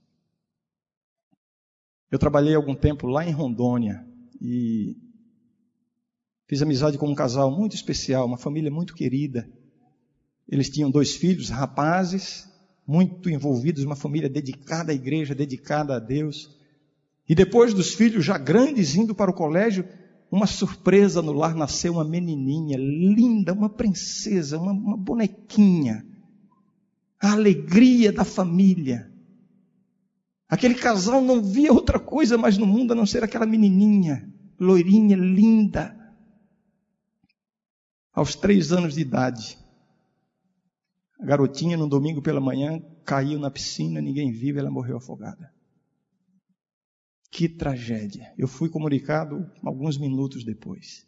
Eu 2.10 2.18
trabalhei 2.18 2.54
algum 2.54 2.74
tempo 2.74 3.06
lá 3.06 3.26
em 3.26 3.32
Rondônia 3.32 4.06
e 4.40 4.96
fiz 6.48 6.62
amizade 6.62 6.96
com 6.96 7.08
um 7.08 7.14
casal 7.14 7.50
muito 7.50 7.74
especial, 7.74 8.26
uma 8.26 8.38
família 8.38 8.70
muito 8.70 8.94
querida. 8.94 9.50
Eles 10.48 10.70
tinham 10.70 10.90
dois 10.90 11.14
filhos, 11.16 11.50
rapazes, 11.50 12.48
muito 12.86 13.30
envolvidos, 13.30 13.84
uma 13.84 13.96
família 13.96 14.28
dedicada 14.28 14.92
à 14.92 14.94
igreja, 14.94 15.34
dedicada 15.34 15.96
a 15.96 15.98
Deus. 15.98 16.56
E 17.28 17.34
depois 17.34 17.72
dos 17.72 17.94
filhos 17.94 18.24
já 18.24 18.36
grandes 18.36 18.94
indo 18.94 19.14
para 19.14 19.30
o 19.30 19.34
colégio, 19.34 19.88
uma 20.30 20.46
surpresa 20.46 21.22
no 21.22 21.32
lar 21.32 21.54
nasceu 21.54 21.94
uma 21.94 22.04
menininha 22.04 22.76
linda, 22.76 23.52
uma 23.52 23.70
princesa, 23.70 24.58
uma, 24.58 24.72
uma 24.72 24.96
bonequinha. 24.96 26.04
A 27.20 27.32
alegria 27.32 28.12
da 28.12 28.24
família. 28.24 29.10
Aquele 30.48 30.74
casal 30.74 31.22
não 31.22 31.42
via 31.42 31.72
outra 31.72 31.98
coisa 31.98 32.36
mais 32.36 32.58
no 32.58 32.66
mundo 32.66 32.92
a 32.92 32.94
não 32.94 33.06
ser 33.06 33.24
aquela 33.24 33.46
menininha, 33.46 34.28
loirinha, 34.60 35.16
linda. 35.16 35.96
Aos 38.12 38.34
três 38.34 38.70
anos 38.70 38.94
de 38.94 39.00
idade, 39.00 39.58
garotinha, 41.24 41.76
no 41.76 41.88
domingo 41.88 42.22
pela 42.22 42.40
manhã, 42.40 42.80
caiu 43.04 43.38
na 43.38 43.50
piscina, 43.50 44.00
ninguém 44.00 44.30
viu, 44.30 44.58
ela 44.58 44.70
morreu 44.70 44.96
afogada. 44.96 45.52
Que 47.30 47.48
tragédia. 47.48 48.32
Eu 48.38 48.46
fui 48.46 48.68
comunicado 48.68 49.50
alguns 49.62 49.98
minutos 49.98 50.44
depois. 50.44 51.06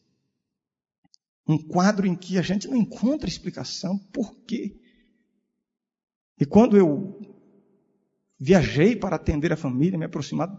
Um 1.47 1.57
quadro 1.57 2.07
em 2.07 2.17
que 2.17 2.39
a 2.39 2.43
gente 2.43 2.67
não 2.67 2.77
encontra 2.77 3.29
explicação 3.29 3.97
por 4.13 4.35
quê. 4.45 4.77
E 6.41 6.45
quando 6.45 6.77
eu 6.77 7.21
viajei 8.39 8.97
para 8.97 9.17
atender 9.17 9.53
a 9.53 9.57
família, 9.57 9.99
me 9.99 10.05
aproximar, 10.05 10.51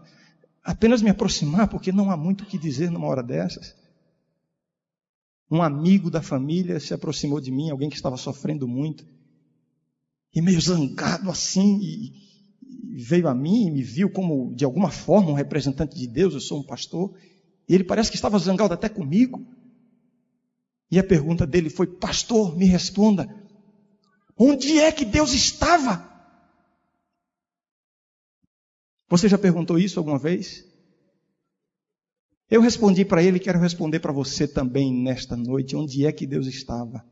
apenas 0.62 1.02
me 1.02 1.10
aproximar, 1.10 1.68
porque 1.68 1.92
não 1.92 2.10
há 2.10 2.16
muito 2.16 2.44
o 2.44 2.46
que 2.46 2.56
dizer 2.56 2.90
numa 2.90 3.06
hora 3.06 3.22
dessas. 3.22 3.76
Um 5.50 5.62
amigo 5.62 6.10
da 6.10 6.22
família 6.22 6.80
se 6.80 6.92
aproximou 6.92 7.40
de 7.40 7.50
mim, 7.50 7.70
alguém 7.70 7.88
que 7.88 7.96
estava 7.96 8.16
sofrendo 8.16 8.66
muito, 8.66 9.06
e 10.34 10.40
meio 10.40 10.60
zangado 10.60 11.30
assim, 11.30 11.78
e, 11.80 12.28
veio 13.02 13.28
a 13.28 13.34
mim 13.34 13.66
e 13.66 13.70
me 13.70 13.82
viu 13.82 14.10
como, 14.10 14.54
de 14.54 14.64
alguma 14.64 14.90
forma, 14.90 15.30
um 15.30 15.34
representante 15.34 15.96
de 15.96 16.06
Deus, 16.06 16.34
eu 16.34 16.40
sou 16.40 16.60
um 16.60 16.66
pastor, 16.66 17.16
e 17.68 17.74
ele 17.74 17.84
parece 17.84 18.10
que 18.10 18.16
estava 18.16 18.38
zangado 18.38 18.74
até 18.74 18.88
comigo. 18.88 19.46
E 20.90 20.98
a 20.98 21.04
pergunta 21.04 21.46
dele 21.46 21.70
foi: 21.70 21.86
Pastor, 21.86 22.56
me 22.56 22.66
responda, 22.66 23.28
onde 24.36 24.78
é 24.78 24.90
que 24.90 25.04
Deus 25.04 25.32
estava? 25.32 26.08
Você 29.08 29.28
já 29.28 29.38
perguntou 29.38 29.78
isso 29.78 29.98
alguma 29.98 30.18
vez? 30.18 30.64
Eu 32.50 32.62
respondi 32.62 33.04
para 33.04 33.22
ele, 33.22 33.38
quero 33.38 33.58
responder 33.58 34.00
para 34.00 34.12
você 34.12 34.48
também 34.48 34.92
nesta 34.92 35.36
noite: 35.36 35.76
onde 35.76 36.06
é 36.06 36.12
que 36.12 36.26
Deus 36.26 36.46
estava? 36.46 37.04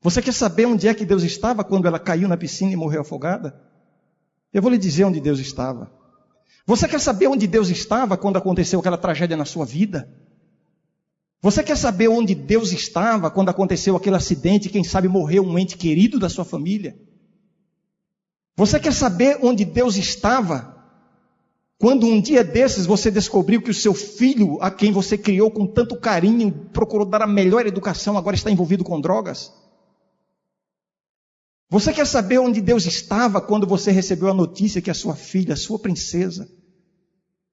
Você 0.00 0.22
quer 0.22 0.32
saber 0.32 0.66
onde 0.66 0.86
é 0.86 0.94
que 0.94 1.04
Deus 1.04 1.22
estava 1.22 1.64
quando 1.64 1.86
ela 1.86 1.98
caiu 1.98 2.28
na 2.28 2.36
piscina 2.36 2.72
e 2.72 2.76
morreu 2.76 3.00
afogada? 3.00 3.60
Eu 4.52 4.62
vou 4.62 4.70
lhe 4.70 4.78
dizer 4.78 5.04
onde 5.04 5.20
Deus 5.20 5.38
estava. 5.40 5.90
Você 6.64 6.86
quer 6.86 7.00
saber 7.00 7.26
onde 7.26 7.46
Deus 7.46 7.68
estava 7.68 8.16
quando 8.16 8.36
aconteceu 8.36 8.78
aquela 8.78 8.98
tragédia 8.98 9.36
na 9.36 9.44
sua 9.44 9.64
vida? 9.64 10.08
Você 11.40 11.62
quer 11.62 11.76
saber 11.76 12.08
onde 12.08 12.34
Deus 12.34 12.72
estava 12.72 13.30
quando 13.30 13.48
aconteceu 13.48 13.96
aquele 13.96 14.16
acidente, 14.16 14.68
quem 14.68 14.84
sabe 14.84 15.08
morreu 15.08 15.42
um 15.42 15.58
ente 15.58 15.76
querido 15.76 16.18
da 16.18 16.28
sua 16.28 16.44
família? 16.44 16.96
Você 18.56 18.78
quer 18.78 18.92
saber 18.92 19.38
onde 19.42 19.64
Deus 19.64 19.96
estava 19.96 20.76
quando 21.78 22.06
um 22.06 22.20
dia 22.20 22.42
desses 22.42 22.86
você 22.86 23.08
descobriu 23.08 23.62
que 23.62 23.70
o 23.70 23.74
seu 23.74 23.94
filho, 23.94 24.58
a 24.60 24.68
quem 24.68 24.90
você 24.90 25.16
criou 25.16 25.48
com 25.48 25.64
tanto 25.64 25.96
carinho, 25.96 26.50
procurou 26.72 27.06
dar 27.06 27.22
a 27.22 27.26
melhor 27.26 27.66
educação, 27.66 28.18
agora 28.18 28.34
está 28.34 28.50
envolvido 28.50 28.82
com 28.82 29.00
drogas? 29.00 29.52
Você 31.70 31.92
quer 31.92 32.06
saber 32.06 32.38
onde 32.38 32.62
Deus 32.62 32.86
estava 32.86 33.40
quando 33.40 33.66
você 33.66 33.90
recebeu 33.90 34.28
a 34.30 34.34
notícia 34.34 34.80
que 34.80 34.90
a 34.90 34.94
sua 34.94 35.14
filha, 35.14 35.52
a 35.52 35.56
sua 35.56 35.78
princesa, 35.78 36.48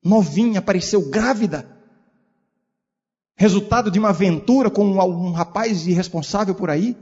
novinha, 0.02 0.60
apareceu 0.60 1.10
grávida? 1.10 1.70
Resultado 3.36 3.92
de 3.92 4.00
uma 4.00 4.10
aventura 4.10 4.70
com 4.70 4.86
um 4.86 5.32
rapaz 5.32 5.86
irresponsável 5.86 6.56
por 6.56 6.70
aí? 6.70 6.96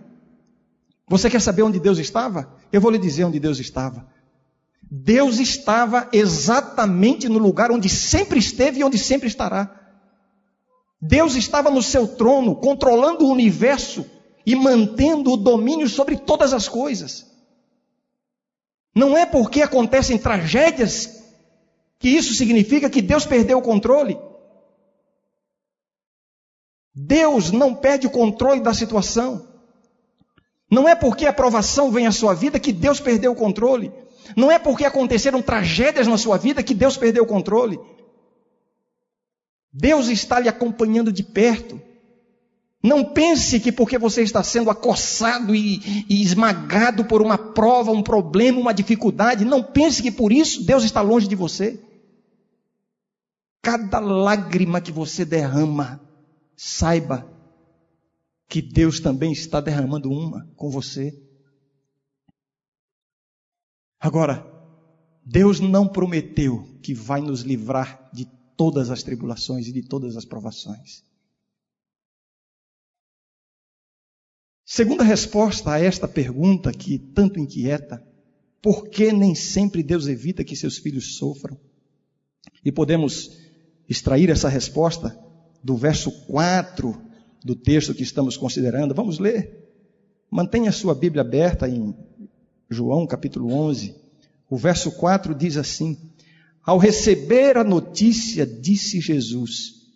Você 1.08 1.30
quer 1.30 1.40
saber 1.40 1.62
onde 1.62 1.80
Deus 1.80 2.00
estava? 2.00 2.52
Eu 2.72 2.82
vou 2.82 2.90
lhe 2.90 2.98
dizer 2.98 3.26
onde 3.26 3.40
Deus 3.40 3.60
estava. 3.60 4.08
Deus 4.90 5.40
estava 5.40 6.10
exatamente 6.12 7.30
no 7.30 7.38
lugar 7.38 7.72
onde 7.72 7.90
sempre 7.90 8.40
esteve 8.40 8.80
e 8.80 8.84
onde 8.84 8.98
sempre 8.98 9.28
estará. 9.28 9.80
Deus 11.00 11.36
estava 11.36 11.70
no 11.70 11.84
seu 11.84 12.08
trono, 12.08 12.56
controlando 12.56 13.26
o 13.26 13.32
universo 13.32 14.04
e 14.46 14.56
mantendo 14.56 15.32
o 15.32 15.38
domínio 15.38 15.88
sobre 15.88 16.18
todas 16.18 16.54
as 16.54 16.68
coisas. 16.68 17.26
Não 18.96 19.18
é 19.18 19.26
porque 19.26 19.62
acontecem 19.62 20.18
tragédias 20.18 21.24
que 21.98 22.10
isso 22.10 22.34
significa 22.34 22.90
que 22.90 23.02
Deus 23.02 23.26
perdeu 23.26 23.58
o 23.58 23.62
controle. 23.62 24.20
Deus 26.94 27.52
não 27.52 27.74
perde 27.74 28.06
o 28.06 28.12
controle 28.12 28.62
da 28.62 28.74
situação. 28.74 29.48
Não 30.70 30.88
é 30.88 30.96
porque 30.96 31.26
a 31.26 31.34
provação 31.34 31.92
vem 31.92 32.06
à 32.06 32.12
sua 32.12 32.34
vida 32.34 32.60
que 32.60 32.72
Deus 32.72 33.00
perdeu 33.00 33.32
o 33.32 33.36
controle. 33.36 33.92
Não 34.36 34.52
é 34.52 34.60
porque 34.60 34.86
aconteceram 34.86 35.42
tragédias 35.42 36.08
na 36.08 36.18
sua 36.18 36.38
vida 36.38 36.64
que 36.64 36.74
Deus 36.74 36.98
perdeu 36.98 37.24
o 37.24 37.28
controle. 37.28 37.80
Deus 39.72 40.08
está 40.08 40.40
lhe 40.40 40.50
acompanhando 40.50 41.12
de 41.12 41.24
perto. 41.24 41.82
Não 42.84 43.06
pense 43.06 43.62
que 43.62 43.72
porque 43.72 43.98
você 43.98 44.24
está 44.24 44.44
sendo 44.44 44.70
acossado 44.70 45.56
e, 45.56 46.06
e, 46.10 46.22
esmagado 46.22 47.06
por 47.06 47.22
uma 47.22 47.38
prova, 47.38 47.92
um 47.92 48.04
problema, 48.04 48.60
uma 48.60 48.74
dificuldade, 48.74 49.46
não 49.46 49.64
pense 49.64 50.04
que 50.04 50.12
por 50.12 50.34
isso 50.34 50.66
Deus 50.66 50.84
está 50.84 51.00
longe 51.00 51.26
de 51.26 51.36
você. 51.36 51.82
Cada 53.62 54.02
lágrima 54.02 54.82
que 54.82 54.92
você 54.92 55.24
derrama, 55.24 56.02
saiba 56.58 57.26
que 58.50 58.62
Deus 58.62 59.00
também 59.00 59.32
está 59.32 59.62
derramando 59.62 60.12
uma 60.12 60.46
com 60.58 60.70
você. 60.70 61.18
Agora, 63.98 64.46
Deus 65.26 65.62
não 65.62 65.88
prometeu 65.88 66.78
que 66.82 66.94
vai 66.94 67.22
nos 67.22 67.44
livrar 67.44 68.10
de 68.12 68.26
todas 68.58 68.92
as 68.92 69.02
tribulações 69.02 69.68
e 69.70 69.72
de 69.72 69.82
todas 69.82 70.18
as 70.18 70.26
provações. 70.26 71.13
Segunda 74.66 75.04
resposta 75.04 75.72
a 75.72 75.80
esta 75.80 76.08
pergunta 76.08 76.72
que 76.72 76.98
tanto 76.98 77.40
inquieta, 77.40 78.02
por 78.62 78.88
que 78.88 79.12
nem 79.12 79.36
sempre 79.36 79.84
Deus 79.84 80.08
evita 80.08 80.44
que 80.44 80.56
seus 80.56 80.78
filhos 80.78 81.18
sofram? 81.18 81.58
E 82.64 82.72
podemos 82.72 83.38
extrair 83.90 84.30
essa 84.30 84.48
resposta 84.48 85.18
do 85.62 85.76
verso 85.76 86.12
4 86.28 87.02
do 87.44 87.56
texto 87.56 87.94
que 87.94 88.04
estamos 88.04 88.38
considerando. 88.38 88.94
Vamos 88.94 89.20
ler. 89.20 89.64
Mantenha 90.32 90.72
sua 90.72 90.96
Bíblia 90.96 91.22
aberta 91.22 91.68
em 91.68 91.94
João 92.70 93.06
capítulo 93.06 93.54
11, 93.54 93.96
o 94.50 94.58
verso 94.58 94.92
4 94.94 95.36
diz 95.36 95.58
assim: 95.58 95.98
Ao 96.64 96.78
receber 96.78 97.58
a 97.58 97.64
notícia, 97.64 98.46
disse 98.46 99.00
Jesus: 99.00 99.92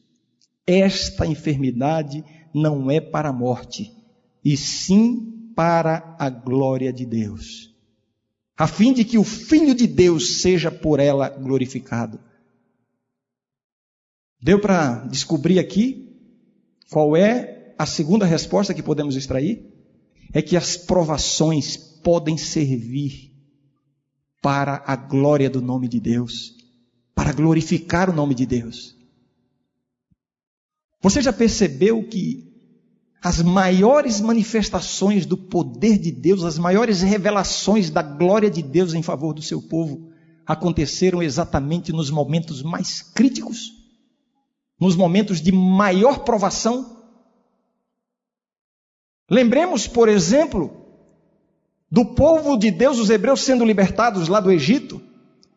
Esta 0.66 1.26
enfermidade 1.26 2.24
não 2.54 2.92
é 2.92 3.00
para 3.00 3.30
a 3.30 3.34
morte, 3.34 3.97
e 4.48 4.56
sim 4.56 5.52
para 5.54 6.16
a 6.18 6.30
glória 6.30 6.94
de 6.94 7.06
Deus, 7.06 7.76
a 8.56 8.66
fim 8.66 8.94
de 8.94 9.04
que 9.04 9.18
o 9.18 9.24
Filho 9.26 9.76
de 9.76 9.86
Deus 9.86 10.40
seja 10.40 10.72
por 10.72 11.02
ela 11.02 11.28
glorificado. 11.28 12.18
Deu 14.42 14.58
para 14.58 15.06
descobrir 15.08 15.60
aqui 15.60 16.18
qual 16.90 17.18
é 17.18 17.76
a 17.78 17.86
segunda 17.86 18.26
resposta 18.26 18.74
que 18.74 18.82
podemos 18.82 19.18
extrair? 19.18 19.70
É 20.32 20.42
que 20.42 20.56
as 20.56 20.78
provações 20.78 21.76
podem 21.76 22.38
servir 22.38 23.34
para 24.42 24.82
a 24.88 24.96
glória 24.96 25.50
do 25.50 25.62
nome 25.62 25.90
de 25.90 26.00
Deus, 26.00 26.56
para 27.14 27.34
glorificar 27.34 28.10
o 28.10 28.14
nome 28.14 28.34
de 28.34 28.46
Deus. 28.46 28.96
Você 31.02 31.22
já 31.22 31.34
percebeu 31.34 32.02
que 32.08 32.47
as 33.28 33.42
maiores 33.42 34.22
manifestações 34.22 35.26
do 35.26 35.36
poder 35.36 35.98
de 35.98 36.14
Deus, 36.14 36.46
as 36.46 36.58
maiores 36.58 37.02
revelações 37.02 37.90
da 37.90 38.02
glória 38.02 38.50
de 38.50 38.64
Deus 38.64 38.94
em 38.94 39.04
favor 39.04 39.34
do 39.34 39.42
seu 39.42 39.62
povo, 39.62 40.10
aconteceram 40.46 41.22
exatamente 41.22 41.92
nos 41.92 42.10
momentos 42.10 42.64
mais 42.64 43.02
críticos, 43.02 43.74
nos 44.80 44.96
momentos 44.96 45.42
de 45.42 45.52
maior 45.52 46.20
provação? 46.20 47.04
Lembremos, 49.30 49.88
por 49.88 50.08
exemplo, 50.08 50.72
do 51.92 52.06
povo 52.06 52.56
de 52.56 52.72
Deus, 52.72 52.98
os 52.98 53.10
hebreus 53.10 53.42
sendo 53.42 53.66
libertados 53.66 54.30
lá 54.30 54.40
do 54.40 54.50
Egito, 54.50 55.02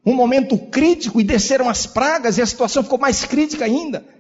um 0.04 0.12
momento 0.12 0.59
crítico 0.59 1.20
e 1.20 1.24
desceram 1.24 1.68
as 1.68 1.87
pragas 1.87 2.37
e 2.37 2.42
a 2.42 2.46
situação 2.46 2.83
ficou 2.83 2.98
mais 2.98 3.24
crítica 3.24 3.64
ainda. 3.64 4.19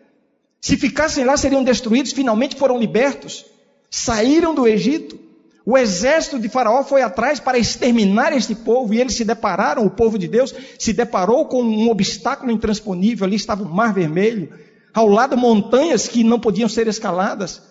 Se 0.60 0.76
ficassem 0.76 1.24
lá 1.24 1.36
seriam 1.36 1.64
destruídos, 1.64 2.12
finalmente 2.12 2.56
foram 2.56 2.78
libertos, 2.78 3.46
saíram 3.90 4.54
do 4.54 4.68
Egito. 4.68 5.18
O 5.64 5.76
exército 5.76 6.38
de 6.38 6.48
Faraó 6.48 6.82
foi 6.82 7.02
atrás 7.02 7.38
para 7.38 7.58
exterminar 7.58 8.32
este 8.32 8.54
povo 8.54 8.92
e 8.92 9.00
eles 9.00 9.14
se 9.14 9.24
depararam, 9.24 9.84
o 9.84 9.90
povo 9.90 10.18
de 10.18 10.26
Deus 10.26 10.54
se 10.78 10.92
deparou 10.92 11.46
com 11.46 11.62
um 11.62 11.90
obstáculo 11.90 12.50
intransponível. 12.50 13.26
Ali 13.26 13.36
estava 13.36 13.62
o 13.62 13.68
Mar 13.68 13.94
Vermelho, 13.94 14.52
ao 14.92 15.06
lado 15.06 15.36
montanhas 15.36 16.08
que 16.08 16.24
não 16.24 16.40
podiam 16.40 16.68
ser 16.68 16.88
escaladas. 16.88 17.62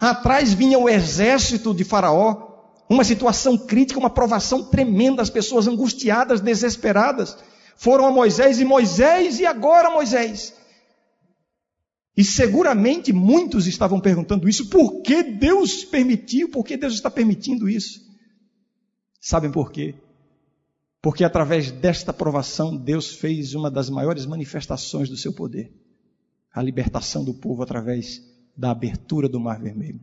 Atrás 0.00 0.52
vinha 0.52 0.78
o 0.78 0.88
exército 0.88 1.72
de 1.72 1.84
Faraó, 1.84 2.48
uma 2.88 3.04
situação 3.04 3.56
crítica, 3.56 4.00
uma 4.00 4.10
provação 4.10 4.64
tremenda, 4.64 5.22
as 5.22 5.30
pessoas 5.30 5.68
angustiadas, 5.68 6.40
desesperadas, 6.40 7.36
foram 7.76 8.06
a 8.06 8.10
Moisés 8.10 8.60
e 8.60 8.64
Moisés, 8.64 9.38
e 9.38 9.46
agora 9.46 9.90
Moisés? 9.90 10.54
E 12.16 12.22
seguramente 12.22 13.12
muitos 13.12 13.66
estavam 13.66 14.00
perguntando 14.00 14.48
isso, 14.48 14.68
por 14.68 15.00
que 15.02 15.22
Deus 15.22 15.84
permitiu, 15.84 16.50
por 16.50 16.64
que 16.64 16.76
Deus 16.76 16.94
está 16.94 17.10
permitindo 17.10 17.68
isso? 17.68 18.00
Sabem 19.20 19.50
por 19.50 19.72
quê? 19.72 19.94
Porque 21.00 21.24
através 21.24 21.70
desta 21.70 22.12
provação, 22.12 22.76
Deus 22.76 23.14
fez 23.14 23.54
uma 23.54 23.70
das 23.70 23.88
maiores 23.88 24.26
manifestações 24.26 25.08
do 25.08 25.16
seu 25.16 25.32
poder 25.32 25.72
a 26.52 26.62
libertação 26.62 27.24
do 27.24 27.32
povo 27.32 27.62
através 27.62 28.20
da 28.54 28.70
abertura 28.70 29.26
do 29.26 29.40
Mar 29.40 29.58
Vermelho 29.58 30.00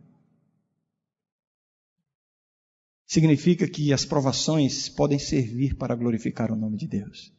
significa 3.09 3.67
que 3.67 3.91
as 3.91 4.05
provações 4.05 4.87
podem 4.87 5.17
servir 5.17 5.75
para 5.75 5.95
glorificar 5.95 6.51
o 6.51 6.55
nome 6.55 6.77
de 6.77 6.87
Deus. 6.87 7.33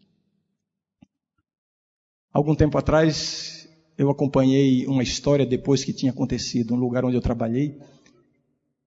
Algum 2.33 2.57
tempo 2.57 2.77
atrás, 2.77 3.60
eu 4.01 4.09
acompanhei 4.09 4.87
uma 4.87 5.03
história 5.03 5.45
depois 5.45 5.85
que 5.85 5.93
tinha 5.93 6.11
acontecido, 6.11 6.73
um 6.73 6.79
lugar 6.79 7.05
onde 7.05 7.17
eu 7.17 7.21
trabalhei. 7.21 7.79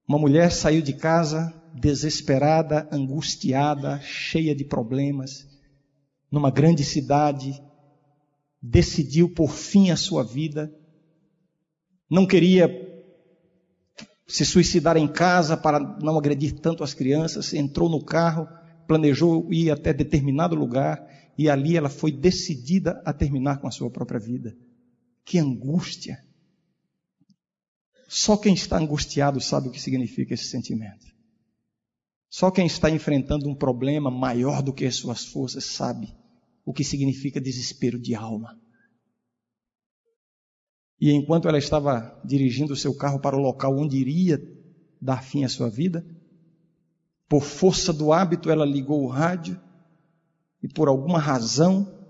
Uma 0.08 0.18
mulher 0.18 0.52
saiu 0.52 0.82
de 0.82 0.94
casa 0.94 1.54
desesperada, 1.72 2.90
angustiada, 2.92 4.00
cheia 4.02 4.56
de 4.56 4.66
problemas, 4.66 5.48
numa 6.32 6.50
grande 6.50 6.84
cidade, 6.84 7.54
decidiu 8.60 9.30
por 9.30 9.52
fim 9.52 9.92
a 9.92 9.96
sua 9.96 10.24
vida, 10.24 10.74
não 12.10 12.26
queria 12.26 12.68
se 14.28 14.44
suicidar 14.44 14.98
em 14.98 15.08
casa 15.08 15.56
para 15.56 15.80
não 16.02 16.18
agredir 16.18 16.60
tanto 16.60 16.84
as 16.84 16.96
crianças, 16.96 17.54
entrou 17.54 17.88
no 17.88 18.04
carro, 18.04 18.48
planejou 18.88 19.48
ir 19.54 19.70
até 19.70 19.94
determinado 19.94 20.56
lugar 20.56 21.08
e 21.38 21.48
ali 21.52 21.78
ela 21.78 21.90
foi 21.90 22.12
decidida 22.12 23.00
a 23.06 23.14
terminar 23.14 23.60
com 23.62 23.68
a 23.68 23.72
sua 23.72 23.92
própria 23.92 24.20
vida. 24.20 24.58
Que 25.26 25.40
angústia! 25.40 26.24
Só 28.08 28.38
quem 28.38 28.54
está 28.54 28.78
angustiado 28.78 29.42
sabe 29.42 29.68
o 29.68 29.72
que 29.72 29.82
significa 29.82 30.34
esse 30.34 30.46
sentimento. 30.46 31.06
Só 32.30 32.52
quem 32.52 32.66
está 32.66 32.90
enfrentando 32.90 33.50
um 33.50 33.56
problema 33.56 34.12
maior 34.12 34.62
do 34.62 34.74
que 34.74 34.86
as 34.86 34.96
suas 34.96 35.26
forças 35.26 35.66
sabe 35.66 36.16
o 36.66 36.74
que 36.74 36.84
significa 36.84 37.42
desespero 37.42 38.00
de 38.00 38.16
alma. 38.16 38.60
E 41.00 41.12
enquanto 41.12 41.48
ela 41.48 41.58
estava 41.58 42.20
dirigindo 42.24 42.74
o 42.74 42.78
seu 42.78 42.96
carro 42.96 43.20
para 43.20 43.36
o 43.36 43.42
local 43.42 43.78
onde 43.78 43.98
iria 43.98 44.42
dar 45.02 45.24
fim 45.24 45.44
à 45.44 45.50
sua 45.50 45.70
vida, 45.70 46.06
por 47.28 47.44
força 47.44 47.92
do 47.92 48.14
hábito, 48.14 48.50
ela 48.50 48.66
ligou 48.66 49.04
o 49.04 49.08
rádio 49.08 49.60
e 50.62 50.68
por 50.68 50.88
alguma 50.88 51.20
razão 51.20 52.03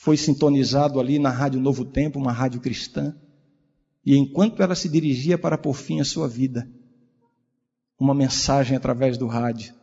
foi 0.00 0.16
sintonizado 0.16 0.98
ali 0.98 1.18
na 1.18 1.28
Rádio 1.28 1.60
Novo 1.60 1.84
Tempo, 1.84 2.18
uma 2.18 2.32
rádio 2.32 2.58
cristã. 2.58 3.14
E 4.02 4.16
enquanto 4.16 4.62
ela 4.62 4.74
se 4.74 4.88
dirigia 4.88 5.36
para 5.36 5.58
por 5.58 5.74
fim 5.76 6.00
à 6.00 6.06
sua 6.06 6.26
vida, 6.26 6.66
uma 7.98 8.14
mensagem 8.14 8.74
através 8.74 9.18
do 9.18 9.26
rádio, 9.26 9.74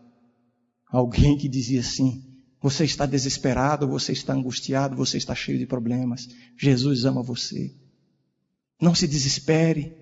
alguém 0.88 1.38
que 1.38 1.47
dizia 1.47 1.82
assim: 1.82 2.23
você 2.60 2.84
está 2.84 3.06
desesperado, 3.06 3.88
você 3.88 4.12
está 4.12 4.34
angustiado, 4.34 4.95
você 4.95 5.17
está 5.17 5.36
cheio 5.36 5.60
de 5.60 5.67
problemas. 5.67 6.27
Jesus 6.58 7.06
ama 7.06 7.21
você. 7.21 7.75
Não 8.82 8.95
se 8.95 9.08
desespere. 9.08 9.95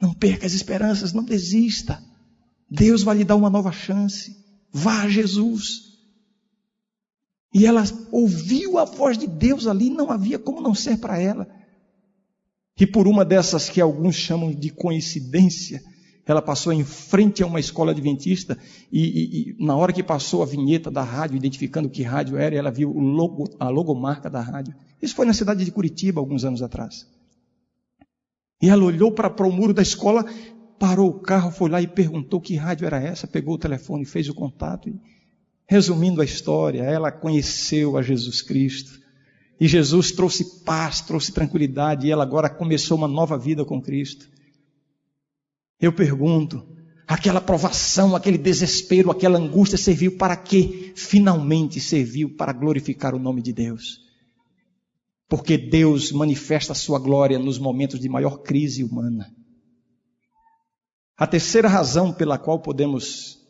Não 0.00 0.14
perca 0.14 0.46
as 0.46 0.54
esperanças, 0.54 1.12
não 1.12 1.24
desista. 1.24 2.02
Deus 2.70 3.02
vai 3.02 3.18
lhe 3.18 3.24
dar 3.24 3.36
uma 3.36 3.50
nova 3.50 3.70
chance. 3.70 4.34
Vá 4.72 5.02
a 5.02 5.10
Jesus. 5.10 5.91
E 7.52 7.66
ela 7.66 7.84
ouviu 8.10 8.78
a 8.78 8.84
voz 8.84 9.18
de 9.18 9.26
Deus 9.26 9.66
ali, 9.66 9.90
não 9.90 10.10
havia 10.10 10.38
como 10.38 10.60
não 10.60 10.74
ser 10.74 10.98
para 10.98 11.18
ela. 11.18 11.46
E 12.80 12.86
por 12.86 13.06
uma 13.06 13.24
dessas 13.24 13.68
que 13.68 13.80
alguns 13.80 14.14
chamam 14.14 14.50
de 14.50 14.70
coincidência, 14.70 15.82
ela 16.24 16.40
passou 16.40 16.72
em 16.72 16.84
frente 16.84 17.42
a 17.42 17.46
uma 17.46 17.60
escola 17.60 17.90
adventista 17.90 18.56
e, 18.90 19.00
e, 19.00 19.50
e, 19.50 19.64
na 19.64 19.76
hora 19.76 19.92
que 19.92 20.02
passou 20.02 20.42
a 20.42 20.46
vinheta 20.46 20.90
da 20.90 21.02
rádio, 21.02 21.36
identificando 21.36 21.90
que 21.90 22.02
rádio 22.02 22.36
era, 22.36 22.54
ela 22.54 22.70
viu 22.70 22.92
logo, 22.92 23.44
a 23.58 23.68
logomarca 23.68 24.30
da 24.30 24.40
rádio. 24.40 24.74
Isso 25.00 25.14
foi 25.14 25.26
na 25.26 25.34
cidade 25.34 25.64
de 25.64 25.70
Curitiba, 25.70 26.20
alguns 26.20 26.44
anos 26.44 26.62
atrás. 26.62 27.06
E 28.62 28.68
ela 28.68 28.84
olhou 28.84 29.12
para, 29.12 29.46
o 29.46 29.52
muro 29.52 29.74
da 29.74 29.82
escola, 29.82 30.24
parou 30.78 31.10
o 31.10 31.20
carro, 31.20 31.50
foi 31.50 31.68
lá 31.68 31.82
e 31.82 31.88
perguntou 31.88 32.40
que 32.40 32.54
rádio 32.54 32.86
era 32.86 33.02
essa, 33.02 33.26
pegou 33.26 33.54
o 33.54 33.58
telefone, 33.58 34.04
fez 34.04 34.28
o 34.28 34.34
contato 34.34 34.88
e 34.88 34.94
Resumindo 35.66 36.20
a 36.20 36.24
história, 36.24 36.82
ela 36.82 37.10
conheceu 37.10 37.96
a 37.96 38.02
Jesus 38.02 38.42
Cristo. 38.42 39.00
E 39.60 39.68
Jesus 39.68 40.10
trouxe 40.10 40.62
paz, 40.64 41.00
trouxe 41.00 41.32
tranquilidade, 41.32 42.06
e 42.06 42.10
ela 42.10 42.24
agora 42.24 42.50
começou 42.50 42.98
uma 42.98 43.08
nova 43.08 43.38
vida 43.38 43.64
com 43.64 43.80
Cristo. 43.80 44.28
Eu 45.80 45.92
pergunto, 45.92 46.66
aquela 47.06 47.40
provação, 47.40 48.14
aquele 48.14 48.38
desespero, 48.38 49.10
aquela 49.10 49.38
angústia 49.38 49.78
serviu 49.78 50.16
para 50.16 50.36
quê? 50.36 50.92
Finalmente 50.94 51.80
serviu 51.80 52.36
para 52.36 52.52
glorificar 52.52 53.14
o 53.14 53.18
nome 53.18 53.42
de 53.42 53.52
Deus. 53.52 54.00
Porque 55.28 55.56
Deus 55.56 56.12
manifesta 56.12 56.72
a 56.72 56.76
sua 56.76 56.98
glória 56.98 57.38
nos 57.38 57.58
momentos 57.58 57.98
de 57.98 58.08
maior 58.08 58.38
crise 58.42 58.84
humana. 58.84 59.34
A 61.16 61.26
terceira 61.26 61.68
razão 61.68 62.12
pela 62.12 62.38
qual 62.38 62.60
podemos 62.60 63.41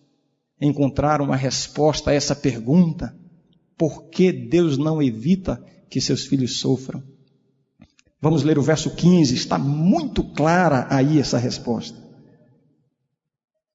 encontrar 0.66 1.20
uma 1.20 1.36
resposta 1.36 2.10
a 2.10 2.14
essa 2.14 2.34
pergunta: 2.34 3.16
por 3.76 4.04
que 4.08 4.32
Deus 4.32 4.78
não 4.78 5.02
evita 5.02 5.62
que 5.90 6.00
seus 6.00 6.24
filhos 6.24 6.58
sofram? 6.58 7.02
Vamos 8.20 8.44
ler 8.44 8.56
o 8.56 8.62
verso 8.62 8.90
15, 8.90 9.34
está 9.34 9.58
muito 9.58 10.22
clara 10.22 10.86
aí 10.88 11.18
essa 11.18 11.38
resposta. 11.38 12.00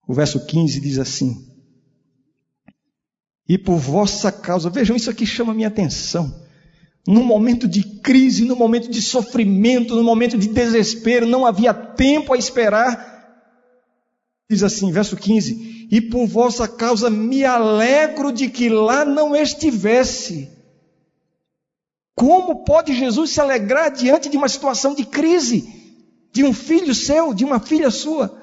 O 0.07 0.13
verso 0.13 0.45
15 0.45 0.79
diz 0.79 0.97
assim: 0.97 1.45
E 3.47 3.57
por 3.57 3.77
vossa 3.77 4.31
causa, 4.31 4.69
vejam, 4.69 4.95
isso 4.95 5.09
aqui 5.09 5.25
chama 5.25 5.53
minha 5.53 5.67
atenção. 5.67 6.47
No 7.05 7.23
momento 7.23 7.67
de 7.67 7.83
crise, 7.83 8.45
no 8.45 8.55
momento 8.55 8.89
de 8.89 9.01
sofrimento, 9.01 9.95
no 9.95 10.03
momento 10.03 10.37
de 10.37 10.47
desespero, 10.47 11.25
não 11.25 11.45
havia 11.45 11.73
tempo 11.73 12.33
a 12.33 12.37
esperar. 12.37 13.16
Diz 14.49 14.63
assim, 14.63 14.91
verso 14.91 15.15
15: 15.17 15.87
e 15.91 16.01
por 16.01 16.25
vossa 16.27 16.67
causa 16.67 17.09
me 17.09 17.43
alegro 17.43 18.31
de 18.31 18.49
que 18.49 18.69
lá 18.69 19.05
não 19.05 19.35
estivesse. 19.35 20.49
Como 22.15 22.63
pode 22.63 22.93
Jesus 22.93 23.31
se 23.31 23.39
alegrar 23.39 23.91
diante 23.91 24.29
de 24.29 24.37
uma 24.37 24.49
situação 24.49 24.95
de 24.95 25.05
crise, 25.05 25.67
de 26.33 26.43
um 26.43 26.53
filho 26.53 26.95
seu, 26.95 27.33
de 27.33 27.45
uma 27.45 27.59
filha 27.59 27.91
sua? 27.91 28.41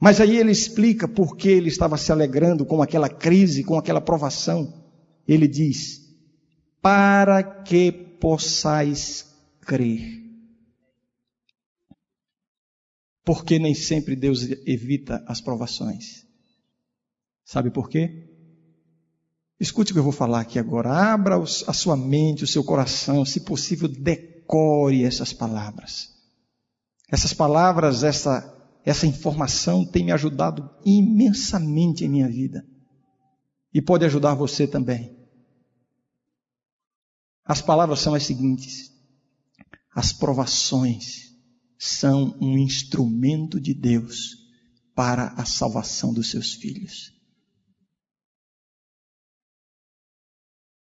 Mas 0.00 0.20
aí 0.20 0.36
ele 0.36 0.50
explica 0.50 1.06
por 1.06 1.36
que 1.36 1.48
ele 1.48 1.68
estava 1.68 1.96
se 1.96 2.10
alegrando 2.10 2.66
com 2.66 2.82
aquela 2.82 3.08
crise, 3.08 3.64
com 3.64 3.78
aquela 3.78 4.00
provação. 4.00 4.82
Ele 5.26 5.46
diz: 5.46 6.00
para 6.82 7.42
que 7.42 7.92
possais 7.92 9.26
crer. 9.60 10.23
Porque 13.24 13.58
nem 13.58 13.74
sempre 13.74 14.14
Deus 14.14 14.42
evita 14.66 15.24
as 15.26 15.40
provações. 15.40 16.26
Sabe 17.44 17.70
por 17.70 17.88
quê? 17.88 18.30
Escute 19.58 19.92
o 19.92 19.94
que 19.94 19.98
eu 19.98 20.04
vou 20.04 20.12
falar 20.12 20.40
aqui 20.40 20.58
agora. 20.58 20.90
Abra 20.90 21.36
a 21.36 21.72
sua 21.72 21.96
mente, 21.96 22.44
o 22.44 22.46
seu 22.46 22.62
coração, 22.62 23.24
se 23.24 23.40
possível, 23.40 23.88
decore 23.88 25.04
essas 25.04 25.32
palavras. 25.32 26.12
Essas 27.10 27.32
palavras, 27.32 28.02
essa, 28.02 28.52
essa 28.84 29.06
informação 29.06 29.86
tem 29.86 30.04
me 30.04 30.12
ajudado 30.12 30.68
imensamente 30.84 32.04
em 32.04 32.08
minha 32.08 32.28
vida. 32.28 32.66
E 33.72 33.80
pode 33.80 34.04
ajudar 34.04 34.34
você 34.34 34.66
também. 34.66 35.16
As 37.44 37.62
palavras 37.62 38.00
são 38.00 38.14
as 38.14 38.24
seguintes: 38.24 38.92
as 39.94 40.12
provações 40.12 41.23
são 41.84 42.34
um 42.40 42.56
instrumento 42.56 43.60
de 43.60 43.74
Deus 43.74 44.38
para 44.94 45.34
a 45.36 45.44
salvação 45.44 46.14
dos 46.14 46.30
seus 46.30 46.54
filhos. 46.54 47.12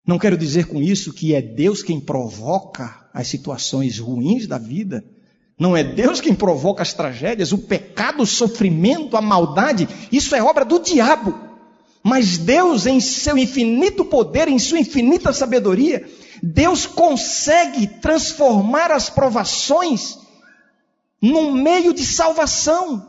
Não 0.07 0.17
quero 0.17 0.37
dizer 0.37 0.67
com 0.67 0.81
isso 0.81 1.13
que 1.13 1.35
é 1.35 1.43
Deus 1.43 1.83
quem 1.83 2.01
provoca 2.01 3.09
as 3.13 3.27
situações 3.27 3.99
ruins 3.99 4.47
da 4.47 4.59
vida. 4.59 5.05
Não 5.59 5.77
é 5.77 5.83
Deus 5.83 6.21
quem 6.21 6.35
provoca 6.35 6.83
as 6.83 6.93
tragédias, 6.93 7.51
o 7.51 7.59
pecado, 7.59 8.23
o 8.23 8.27
sofrimento, 8.27 9.17
a 9.17 9.21
maldade. 9.21 9.89
Isso 10.13 10.37
é 10.37 10.43
obra 10.43 10.65
do 10.65 10.79
diabo. 10.79 11.35
Mas 12.01 12.39
Deus, 12.39 12.87
em 12.87 13.01
seu 13.01 13.37
infinito 13.37 14.05
poder, 14.05 14.47
em 14.47 14.59
sua 14.59 14.79
infinita 14.79 15.33
sabedoria, 15.33 16.09
Deus 16.41 16.87
consegue 16.87 17.89
transformar 17.89 18.93
as 18.93 19.11
provações 19.11 20.22
num 21.23 21.53
meio 21.53 21.95
de 21.95 22.05
salvação. 22.05 23.09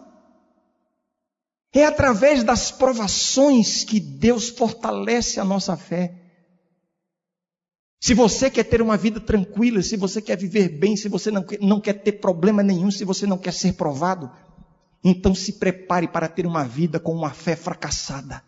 É 1.74 1.84
através 1.86 2.44
das 2.44 2.70
provações 2.70 3.84
que 3.84 4.00
Deus 4.00 4.50
fortalece 4.50 5.40
a 5.40 5.44
nossa 5.44 5.76
fé. 5.76 6.14
Se 8.00 8.14
você 8.14 8.52
quer 8.52 8.66
ter 8.66 8.80
uma 8.82 8.96
vida 8.96 9.20
tranquila, 9.20 9.82
se 9.82 9.98
você 9.98 10.22
quer 10.22 10.38
viver 10.38 10.70
bem, 10.70 10.96
se 10.96 11.10
você 11.10 11.32
não 11.32 11.42
quer, 11.42 11.60
não 11.60 11.82
quer 11.82 11.94
ter 11.94 12.12
problema 12.14 12.62
nenhum, 12.62 12.92
se 12.92 13.04
você 13.04 13.26
não 13.26 13.40
quer 13.40 13.54
ser 13.54 13.74
provado, 13.74 14.30
então 15.04 15.34
se 15.34 15.54
prepare 15.54 16.08
para 16.08 16.28
ter 16.28 16.46
uma 16.46 16.64
vida 16.64 17.00
com 17.00 17.14
uma 17.14 17.32
fé 17.32 17.56
fracassada. 17.56 18.44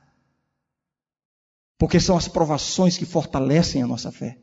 Porque 1.80 2.00
são 2.00 2.16
as 2.16 2.28
provações 2.28 2.98
que 2.98 3.06
fortalecem 3.06 3.82
a 3.82 3.88
nossa 3.88 4.12
fé. 4.12 4.38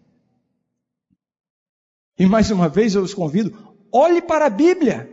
E 2.19 2.27
mais 2.27 2.51
uma 2.51 2.69
vez 2.69 2.95
eu 2.95 3.03
os 3.03 3.15
convido, 3.15 3.73
Olhe 3.93 4.23
para 4.23 4.47
a 4.47 4.51
Bíblia. 4.51 5.12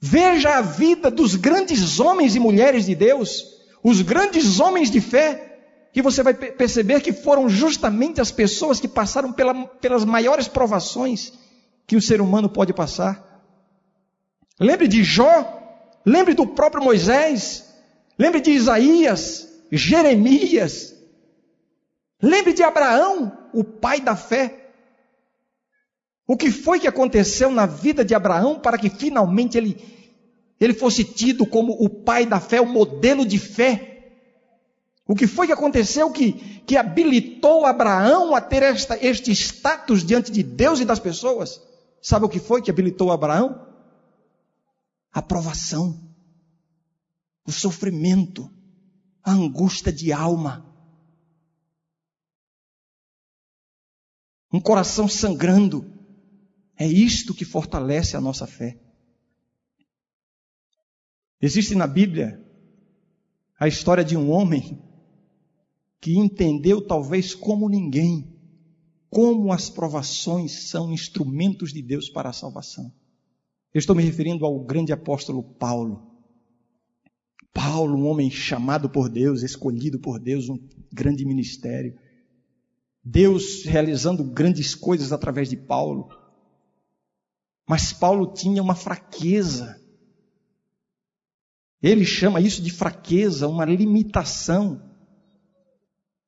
Veja 0.00 0.58
a 0.58 0.60
vida 0.60 1.10
dos 1.10 1.34
grandes 1.34 1.98
homens 1.98 2.36
e 2.36 2.40
mulheres 2.40 2.86
de 2.86 2.94
Deus, 2.94 3.44
os 3.82 4.00
grandes 4.00 4.60
homens 4.60 4.90
de 4.90 5.00
fé, 5.00 5.48
que 5.92 6.02
você 6.02 6.22
vai 6.22 6.34
perceber 6.34 7.00
que 7.00 7.12
foram 7.12 7.48
justamente 7.48 8.20
as 8.20 8.30
pessoas 8.30 8.78
que 8.78 8.86
passaram 8.86 9.32
pela, 9.32 9.66
pelas 9.66 10.04
maiores 10.04 10.46
provações 10.46 11.32
que 11.86 11.96
o 11.96 12.02
ser 12.02 12.20
humano 12.20 12.48
pode 12.48 12.72
passar. 12.72 13.42
Lembre 14.60 14.86
de 14.86 15.02
Jó, 15.02 15.60
lembre 16.04 16.34
do 16.34 16.46
próprio 16.46 16.82
Moisés, 16.84 17.64
lembre 18.18 18.40
de 18.40 18.52
Isaías, 18.52 19.48
Jeremias, 19.72 20.94
lembre 22.22 22.52
de 22.52 22.62
Abraão, 22.62 23.36
o 23.52 23.64
pai 23.64 24.00
da 24.00 24.14
fé. 24.14 24.67
O 26.30 26.36
que 26.36 26.52
foi 26.52 26.78
que 26.78 26.86
aconteceu 26.86 27.50
na 27.50 27.64
vida 27.64 28.04
de 28.04 28.14
Abraão 28.14 28.60
para 28.60 28.76
que 28.76 28.90
finalmente 28.90 29.56
ele, 29.56 29.82
ele 30.60 30.74
fosse 30.74 31.02
tido 31.02 31.46
como 31.46 31.72
o 31.82 31.88
pai 31.88 32.26
da 32.26 32.38
fé, 32.38 32.60
o 32.60 32.66
modelo 32.66 33.24
de 33.24 33.38
fé? 33.38 34.12
O 35.06 35.14
que 35.14 35.26
foi 35.26 35.46
que 35.46 35.54
aconteceu 35.54 36.12
que, 36.12 36.34
que 36.66 36.76
habilitou 36.76 37.64
Abraão 37.64 38.34
a 38.34 38.42
ter 38.42 38.62
esta, 38.62 39.02
este 39.02 39.32
status 39.32 40.04
diante 40.04 40.30
de 40.30 40.42
Deus 40.42 40.80
e 40.80 40.84
das 40.84 40.98
pessoas? 40.98 41.62
Sabe 42.02 42.26
o 42.26 42.28
que 42.28 42.38
foi 42.38 42.60
que 42.60 42.70
habilitou 42.70 43.10
Abraão? 43.10 43.66
A 45.10 45.22
provação, 45.22 45.98
o 47.46 47.50
sofrimento, 47.50 48.50
a 49.24 49.32
angústia 49.32 49.90
de 49.90 50.12
alma. 50.12 50.66
Um 54.52 54.60
coração 54.60 55.08
sangrando, 55.08 55.97
é 56.78 56.86
isto 56.86 57.34
que 57.34 57.44
fortalece 57.44 58.16
a 58.16 58.20
nossa 58.20 58.46
fé. 58.46 58.78
Existe 61.40 61.74
na 61.74 61.86
Bíblia 61.86 62.44
a 63.58 63.66
história 63.66 64.04
de 64.04 64.16
um 64.16 64.30
homem 64.30 64.80
que 66.00 66.16
entendeu, 66.16 66.86
talvez 66.86 67.34
como 67.34 67.68
ninguém, 67.68 68.32
como 69.10 69.52
as 69.52 69.68
provações 69.68 70.68
são 70.68 70.92
instrumentos 70.92 71.72
de 71.72 71.82
Deus 71.82 72.08
para 72.08 72.28
a 72.28 72.32
salvação. 72.32 72.92
Eu 73.74 73.78
estou 73.78 73.96
me 73.96 74.02
referindo 74.02 74.44
ao 74.44 74.64
grande 74.64 74.92
apóstolo 74.92 75.42
Paulo. 75.42 76.06
Paulo, 77.52 77.96
um 77.96 78.06
homem 78.06 78.30
chamado 78.30 78.88
por 78.88 79.08
Deus, 79.08 79.42
escolhido 79.42 79.98
por 79.98 80.20
Deus, 80.20 80.48
um 80.48 80.58
grande 80.92 81.24
ministério. 81.24 81.98
Deus 83.02 83.64
realizando 83.64 84.22
grandes 84.22 84.74
coisas 84.74 85.12
através 85.12 85.48
de 85.48 85.56
Paulo. 85.56 86.08
Mas 87.68 87.92
Paulo 87.92 88.32
tinha 88.32 88.62
uma 88.62 88.74
fraqueza. 88.74 89.78
Ele 91.82 92.04
chama 92.04 92.40
isso 92.40 92.62
de 92.62 92.72
fraqueza, 92.72 93.46
uma 93.46 93.66
limitação. 93.66 94.82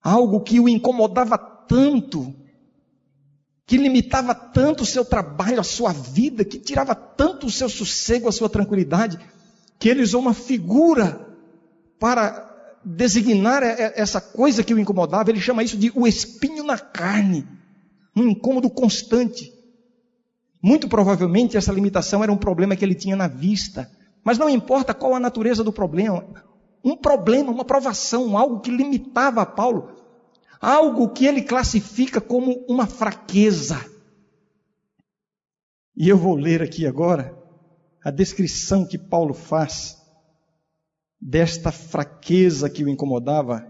algo 0.03 0.40
que 0.40 0.59
o 0.61 0.68
incomodava 0.68 1.37
tanto, 1.37 2.35
que 3.66 3.76
limitava 3.76 4.35
tanto 4.35 4.83
o 4.83 4.87
seu 4.87 5.05
trabalho, 5.05 5.61
a 5.61 5.64
sua 5.64 5.92
vida, 5.92 6.44
que 6.44 6.59
tirava 6.59 6.94
tanto 6.94 7.46
o 7.46 7.50
seu 7.50 7.68
sossego, 7.68 8.29
a 8.29 8.33
sua 8.33 8.48
tranquilidade, 8.48 9.18
que 9.79 9.88
ele 9.88 10.03
usou 10.03 10.20
uma 10.20 10.35
figura 10.35 11.26
para 11.98 12.48
designar 12.85 13.62
essa 13.62 14.20
coisa 14.20 14.64
que 14.64 14.72
o 14.72 14.79
incomodava. 14.79 15.31
Ele 15.31 15.40
chama 15.40 15.62
isso 15.62 15.76
de 15.76 15.92
o 15.94 16.07
espinho 16.07 16.64
na 16.64 16.79
carne, 16.79 17.46
um 18.16 18.29
incômodo 18.29 18.70
constante. 18.70 19.53
Muito 20.62 20.88
provavelmente 20.88 21.56
essa 21.56 21.72
limitação 21.72 22.22
era 22.22 22.32
um 22.32 22.36
problema 22.36 22.76
que 22.76 22.84
ele 22.84 22.94
tinha 22.94 23.16
na 23.16 23.28
vista. 23.28 23.90
Mas 24.22 24.36
não 24.36 24.48
importa 24.48 24.92
qual 24.92 25.14
a 25.14 25.20
natureza 25.20 25.64
do 25.64 25.72
problema, 25.72 26.24
um 26.84 26.96
problema, 26.96 27.50
uma 27.50 27.64
provação, 27.64 28.36
algo 28.36 28.60
que 28.60 28.70
limitava 28.70 29.46
Paulo, 29.46 29.92
algo 30.60 31.08
que 31.08 31.24
ele 31.24 31.42
classifica 31.42 32.20
como 32.20 32.64
uma 32.68 32.86
fraqueza. 32.86 33.84
E 35.96 36.08
eu 36.08 36.18
vou 36.18 36.34
ler 36.34 36.62
aqui 36.62 36.86
agora 36.86 37.34
a 38.04 38.10
descrição 38.10 38.86
que 38.86 38.98
Paulo 38.98 39.34
faz 39.34 39.98
desta 41.20 41.70
fraqueza 41.70 42.70
que 42.70 42.82
o 42.84 42.88
incomodava. 42.88 43.66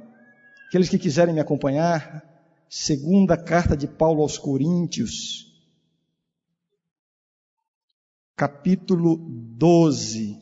Aqueles 0.68 0.88
que 0.88 0.98
quiserem 0.98 1.35
me 1.35 1.40
acompanhar, 1.40 2.24
segunda 2.68 3.37
carta 3.37 3.76
de 3.76 3.88
Paulo 3.88 4.22
aos 4.22 4.38
Coríntios, 4.38 5.50
capítulo 8.40 9.18
12. 9.18 10.40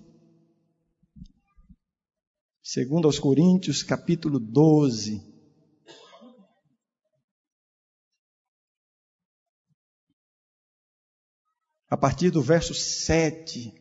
Segundo 2.63 3.09
aos 3.09 3.19
Coríntios, 3.19 3.83
capítulo 3.83 4.39
12. 4.39 5.21
A 11.91 11.97
partir 11.97 12.31
do 12.31 12.41
verso 12.41 12.73
7. 12.73 13.75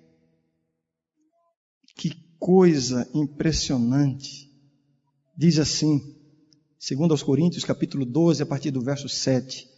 Que 1.95 2.09
coisa 2.39 3.07
impressionante. 3.13 4.51
Diz 5.37 5.59
assim, 5.59 6.19
segundo 6.79 7.11
aos 7.11 7.21
Coríntios, 7.21 7.63
capítulo 7.63 8.03
12, 8.03 8.41
a 8.41 8.47
partir 8.47 8.71
do 8.71 8.81
verso 8.81 9.07
7 9.07 9.76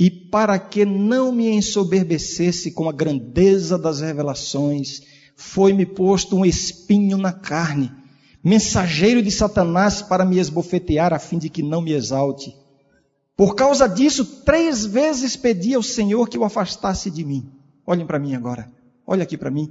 e 0.00 0.10
para 0.10 0.58
que 0.58 0.86
não 0.86 1.30
me 1.30 1.50
ensoberbecesse 1.50 2.72
com 2.72 2.88
a 2.88 2.92
grandeza 2.92 3.76
das 3.76 4.00
revelações, 4.00 5.02
foi-me 5.36 5.84
posto 5.84 6.36
um 6.36 6.44
espinho 6.46 7.18
na 7.18 7.34
carne, 7.34 7.92
mensageiro 8.42 9.20
de 9.20 9.30
Satanás 9.30 10.00
para 10.00 10.24
me 10.24 10.38
esbofetear 10.38 11.12
a 11.12 11.18
fim 11.18 11.36
de 11.36 11.50
que 11.50 11.62
não 11.62 11.82
me 11.82 11.92
exalte. 11.92 12.56
Por 13.36 13.54
causa 13.54 13.86
disso, 13.86 14.24
três 14.42 14.86
vezes 14.86 15.36
pedi 15.36 15.74
ao 15.74 15.82
Senhor 15.82 16.30
que 16.30 16.38
o 16.38 16.44
afastasse 16.44 17.10
de 17.10 17.22
mim. 17.22 17.52
Olhem 17.86 18.06
para 18.06 18.18
mim 18.18 18.34
agora. 18.34 18.72
Olha 19.06 19.24
aqui 19.24 19.36
para 19.36 19.50
mim. 19.50 19.70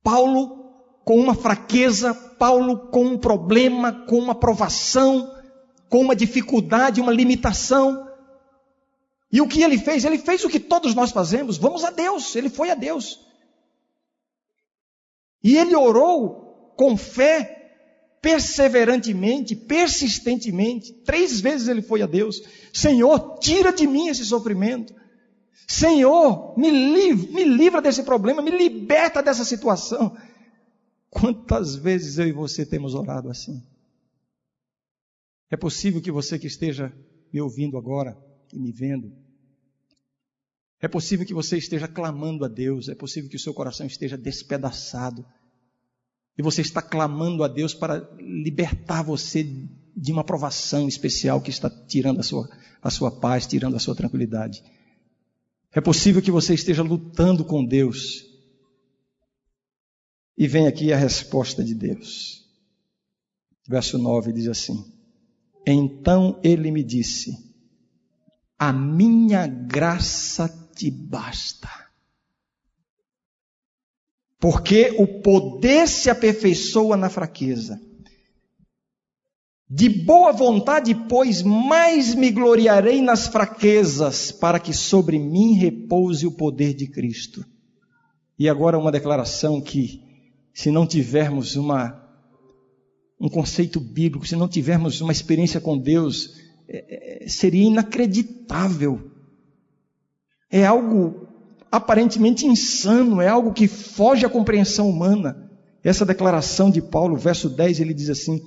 Paulo 0.00 0.62
com 1.04 1.18
uma 1.18 1.34
fraqueza, 1.34 2.14
Paulo 2.14 2.88
com 2.88 3.04
um 3.04 3.18
problema, 3.18 3.92
com 4.06 4.16
uma 4.16 4.34
provação, 4.34 5.28
com 5.88 6.00
uma 6.00 6.14
dificuldade, 6.14 7.00
uma 7.00 7.12
limitação. 7.12 8.13
E 9.34 9.40
o 9.40 9.48
que 9.48 9.64
ele 9.64 9.76
fez? 9.76 10.04
Ele 10.04 10.16
fez 10.16 10.44
o 10.44 10.48
que 10.48 10.60
todos 10.60 10.94
nós 10.94 11.10
fazemos. 11.10 11.56
Vamos 11.56 11.82
a 11.82 11.90
Deus. 11.90 12.36
Ele 12.36 12.48
foi 12.48 12.70
a 12.70 12.76
Deus. 12.76 13.18
E 15.42 15.56
ele 15.56 15.74
orou 15.74 16.72
com 16.76 16.96
fé, 16.96 18.16
perseverantemente, 18.22 19.56
persistentemente. 19.56 20.92
Três 21.04 21.40
vezes 21.40 21.66
ele 21.66 21.82
foi 21.82 22.00
a 22.00 22.06
Deus: 22.06 22.40
Senhor, 22.72 23.40
tira 23.40 23.72
de 23.72 23.88
mim 23.88 24.06
esse 24.06 24.24
sofrimento. 24.24 24.94
Senhor, 25.66 26.56
me 26.56 26.70
livra, 26.70 27.32
me 27.32 27.42
livra 27.42 27.82
desse 27.82 28.04
problema, 28.04 28.40
me 28.40 28.52
liberta 28.52 29.20
dessa 29.20 29.44
situação. 29.44 30.16
Quantas 31.10 31.74
vezes 31.74 32.18
eu 32.18 32.28
e 32.28 32.32
você 32.32 32.64
temos 32.64 32.94
orado 32.94 33.28
assim? 33.28 33.60
É 35.50 35.56
possível 35.56 36.00
que 36.00 36.12
você 36.12 36.38
que 36.38 36.46
esteja 36.46 36.92
me 37.32 37.40
ouvindo 37.40 37.76
agora 37.76 38.16
e 38.52 38.58
me 38.60 38.70
vendo, 38.70 39.23
é 40.84 40.88
possível 40.88 41.24
que 41.24 41.32
você 41.32 41.56
esteja 41.56 41.88
clamando 41.88 42.44
a 42.44 42.48
Deus, 42.48 42.90
é 42.90 42.94
possível 42.94 43.30
que 43.30 43.36
o 43.36 43.40
seu 43.40 43.54
coração 43.54 43.86
esteja 43.86 44.18
despedaçado. 44.18 45.24
E 46.36 46.42
você 46.42 46.60
está 46.60 46.82
clamando 46.82 47.42
a 47.42 47.48
Deus 47.48 47.72
para 47.72 48.06
libertar 48.20 49.02
você 49.02 49.42
de 49.96 50.12
uma 50.12 50.22
provação 50.22 50.86
especial 50.86 51.40
que 51.40 51.48
está 51.48 51.70
tirando 51.70 52.20
a 52.20 52.22
sua, 52.22 52.46
a 52.82 52.90
sua 52.90 53.10
paz, 53.10 53.46
tirando 53.46 53.76
a 53.76 53.78
sua 53.78 53.94
tranquilidade. 53.94 54.62
É 55.72 55.80
possível 55.80 56.20
que 56.20 56.30
você 56.30 56.52
esteja 56.52 56.82
lutando 56.82 57.46
com 57.46 57.64
Deus. 57.64 58.22
E 60.36 60.46
vem 60.46 60.66
aqui 60.66 60.92
a 60.92 60.98
resposta 60.98 61.64
de 61.64 61.74
Deus. 61.74 62.44
Verso 63.66 63.96
9 63.96 64.34
diz 64.34 64.48
assim: 64.48 64.84
Então 65.66 66.38
ele 66.44 66.70
me 66.70 66.84
disse: 66.84 67.32
A 68.58 68.70
minha 68.70 69.46
graça 69.46 70.63
te 70.74 70.90
basta. 70.90 71.70
Porque 74.38 74.94
o 74.98 75.06
poder 75.22 75.88
se 75.88 76.10
aperfeiçoa 76.10 76.96
na 76.96 77.08
fraqueza. 77.08 77.80
De 79.68 79.88
boa 79.88 80.32
vontade, 80.32 80.94
pois, 81.08 81.42
mais 81.42 82.14
me 82.14 82.30
gloriarei 82.30 83.00
nas 83.00 83.26
fraquezas, 83.26 84.30
para 84.30 84.60
que 84.60 84.74
sobre 84.74 85.18
mim 85.18 85.54
repouse 85.54 86.26
o 86.26 86.32
poder 86.32 86.74
de 86.74 86.86
Cristo. 86.86 87.44
E 88.38 88.48
agora 88.48 88.78
uma 88.78 88.92
declaração 88.92 89.60
que, 89.60 90.02
se 90.52 90.70
não 90.70 90.86
tivermos 90.86 91.56
uma, 91.56 92.06
um 93.18 93.28
conceito 93.30 93.80
bíblico, 93.80 94.26
se 94.26 94.36
não 94.36 94.46
tivermos 94.46 95.00
uma 95.00 95.12
experiência 95.12 95.60
com 95.60 95.78
Deus, 95.78 96.38
é, 96.68 97.24
é 97.24 97.28
seria 97.28 97.64
inacreditável 97.64 99.13
é 100.54 100.64
algo 100.64 101.26
aparentemente 101.68 102.46
insano, 102.46 103.20
é 103.20 103.26
algo 103.26 103.52
que 103.52 103.66
foge 103.66 104.24
à 104.24 104.28
compreensão 104.28 104.88
humana. 104.88 105.50
Essa 105.82 106.06
declaração 106.06 106.70
de 106.70 106.80
Paulo, 106.80 107.16
verso 107.16 107.48
10, 107.50 107.80
ele 107.80 107.92
diz 107.92 108.08
assim: 108.08 108.40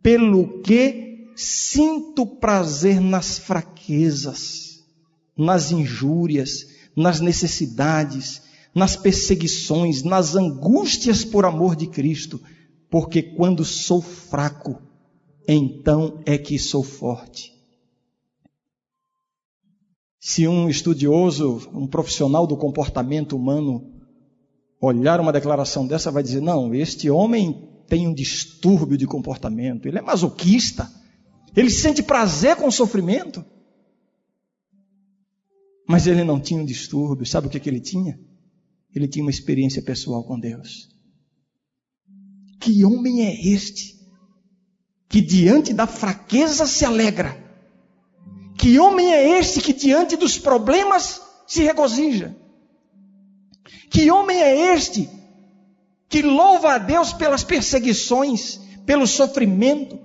Pelo 0.00 0.62
que 0.62 1.32
sinto 1.34 2.24
prazer 2.24 3.00
nas 3.00 3.40
fraquezas, 3.40 4.84
nas 5.36 5.72
injúrias, 5.72 6.64
nas 6.94 7.18
necessidades, 7.18 8.42
nas 8.72 8.94
perseguições, 8.94 10.04
nas 10.04 10.36
angústias 10.36 11.24
por 11.24 11.44
amor 11.44 11.74
de 11.74 11.88
Cristo, 11.88 12.40
porque 12.88 13.20
quando 13.20 13.64
sou 13.64 14.00
fraco, 14.00 14.80
então 15.48 16.20
é 16.24 16.38
que 16.38 16.56
sou 16.56 16.84
forte. 16.84 17.55
Se 20.18 20.48
um 20.48 20.68
estudioso, 20.68 21.68
um 21.72 21.86
profissional 21.86 22.46
do 22.46 22.56
comportamento 22.56 23.36
humano, 23.36 23.92
olhar 24.80 25.20
uma 25.20 25.32
declaração 25.32 25.86
dessa, 25.86 26.10
vai 26.10 26.22
dizer: 26.22 26.40
não, 26.40 26.74
este 26.74 27.10
homem 27.10 27.68
tem 27.88 28.06
um 28.06 28.14
distúrbio 28.14 28.96
de 28.96 29.06
comportamento, 29.06 29.86
ele 29.86 29.98
é 29.98 30.02
masoquista, 30.02 30.90
ele 31.54 31.70
sente 31.70 32.02
prazer 32.02 32.56
com 32.56 32.66
o 32.66 32.72
sofrimento. 32.72 33.44
Mas 35.88 36.06
ele 36.08 36.24
não 36.24 36.40
tinha 36.40 36.60
um 36.60 36.64
distúrbio, 36.64 37.24
sabe 37.24 37.46
o 37.46 37.50
que, 37.50 37.60
que 37.60 37.68
ele 37.68 37.80
tinha? 37.80 38.18
Ele 38.92 39.06
tinha 39.06 39.24
uma 39.24 39.30
experiência 39.30 39.80
pessoal 39.80 40.24
com 40.24 40.38
Deus. 40.38 40.88
Que 42.60 42.84
homem 42.84 43.24
é 43.24 43.46
este 43.46 43.94
que 45.08 45.20
diante 45.20 45.72
da 45.72 45.86
fraqueza 45.86 46.66
se 46.66 46.84
alegra? 46.84 47.45
Que 48.58 48.78
homem 48.78 49.12
é 49.12 49.38
este 49.38 49.60
que 49.60 49.72
diante 49.72 50.16
dos 50.16 50.38
problemas 50.38 51.20
se 51.46 51.62
regozija? 51.62 52.34
Que 53.90 54.10
homem 54.10 54.40
é 54.40 54.74
este 54.74 55.08
que 56.08 56.22
louva 56.22 56.74
a 56.74 56.78
Deus 56.78 57.12
pelas 57.12 57.44
perseguições, 57.44 58.60
pelo 58.84 59.06
sofrimento? 59.06 59.98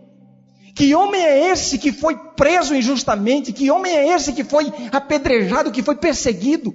Que 0.75 0.95
homem 0.95 1.21
é 1.21 1.51
esse 1.51 1.77
que 1.77 1.91
foi 1.91 2.17
preso 2.35 2.75
injustamente? 2.75 3.53
Que 3.53 3.69
homem 3.69 3.93
é 3.93 4.13
esse 4.13 4.33
que 4.33 4.43
foi 4.43 4.71
apedrejado, 4.91 5.71
que 5.71 5.83
foi 5.83 5.95
perseguido? 5.95 6.73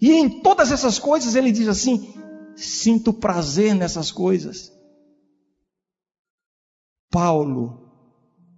E 0.00 0.12
em 0.12 0.40
todas 0.40 0.72
essas 0.72 0.98
coisas 0.98 1.34
ele 1.34 1.52
diz 1.52 1.68
assim: 1.68 2.14
sinto 2.56 3.12
prazer 3.12 3.74
nessas 3.74 4.10
coisas. 4.10 4.72
Paulo 7.10 7.90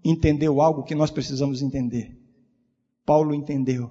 entendeu 0.05 0.61
algo 0.61 0.85
que 0.85 0.95
nós 0.95 1.11
precisamos 1.11 1.61
entender. 1.61 2.24
Paulo 3.05 3.35
entendeu 3.35 3.91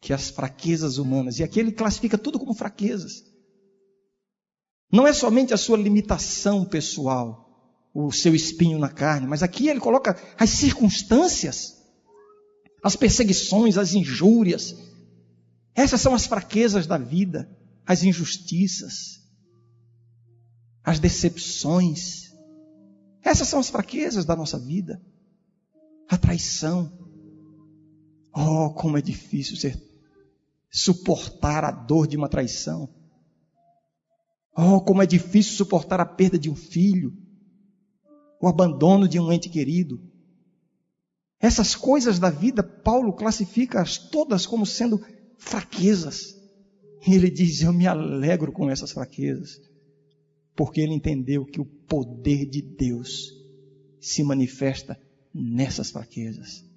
que 0.00 0.12
as 0.12 0.30
fraquezas 0.30 0.98
humanas, 0.98 1.38
e 1.38 1.42
aqui 1.42 1.60
ele 1.60 1.72
classifica 1.72 2.16
tudo 2.16 2.38
como 2.38 2.54
fraquezas, 2.54 3.24
não 4.92 5.06
é 5.06 5.12
somente 5.12 5.54
a 5.54 5.56
sua 5.56 5.76
limitação 5.76 6.64
pessoal, 6.64 7.48
o 7.94 8.10
seu 8.10 8.34
espinho 8.34 8.78
na 8.78 8.88
carne, 8.88 9.26
mas 9.26 9.42
aqui 9.42 9.68
ele 9.68 9.80
coloca 9.80 10.16
as 10.38 10.50
circunstâncias, 10.50 11.76
as 12.82 12.96
perseguições, 12.96 13.76
as 13.76 13.94
injúrias. 13.94 14.74
Essas 15.74 16.00
são 16.00 16.14
as 16.14 16.26
fraquezas 16.26 16.86
da 16.86 16.98
vida, 16.98 17.56
as 17.86 18.02
injustiças, 18.02 19.20
as 20.82 20.98
decepções. 20.98 22.32
Essas 23.22 23.48
são 23.48 23.60
as 23.60 23.70
fraquezas 23.70 24.24
da 24.24 24.34
nossa 24.34 24.58
vida. 24.58 25.00
A 26.08 26.16
traição. 26.16 26.99
Oh, 28.32 28.70
como 28.70 28.96
é 28.96 29.02
difícil 29.02 29.56
ser, 29.56 29.80
suportar 30.70 31.64
a 31.64 31.70
dor 31.70 32.06
de 32.06 32.16
uma 32.16 32.28
traição. 32.28 32.88
Oh, 34.56 34.80
como 34.80 35.02
é 35.02 35.06
difícil 35.06 35.54
suportar 35.54 36.00
a 36.00 36.06
perda 36.06 36.38
de 36.38 36.50
um 36.50 36.54
filho, 36.54 37.12
o 38.40 38.48
abandono 38.48 39.08
de 39.08 39.18
um 39.18 39.32
ente 39.32 39.48
querido. 39.48 40.00
Essas 41.40 41.74
coisas 41.74 42.18
da 42.18 42.30
vida, 42.30 42.62
Paulo 42.62 43.12
classifica-as 43.12 43.96
todas 43.96 44.46
como 44.46 44.66
sendo 44.66 45.00
fraquezas. 45.38 46.36
E 47.06 47.14
ele 47.14 47.30
diz: 47.30 47.62
Eu 47.62 47.72
me 47.72 47.86
alegro 47.86 48.52
com 48.52 48.70
essas 48.70 48.92
fraquezas, 48.92 49.60
porque 50.54 50.80
ele 50.80 50.94
entendeu 50.94 51.44
que 51.46 51.60
o 51.60 51.64
poder 51.64 52.44
de 52.46 52.60
Deus 52.60 53.32
se 53.98 54.22
manifesta 54.22 55.00
nessas 55.32 55.90
fraquezas. 55.90 56.69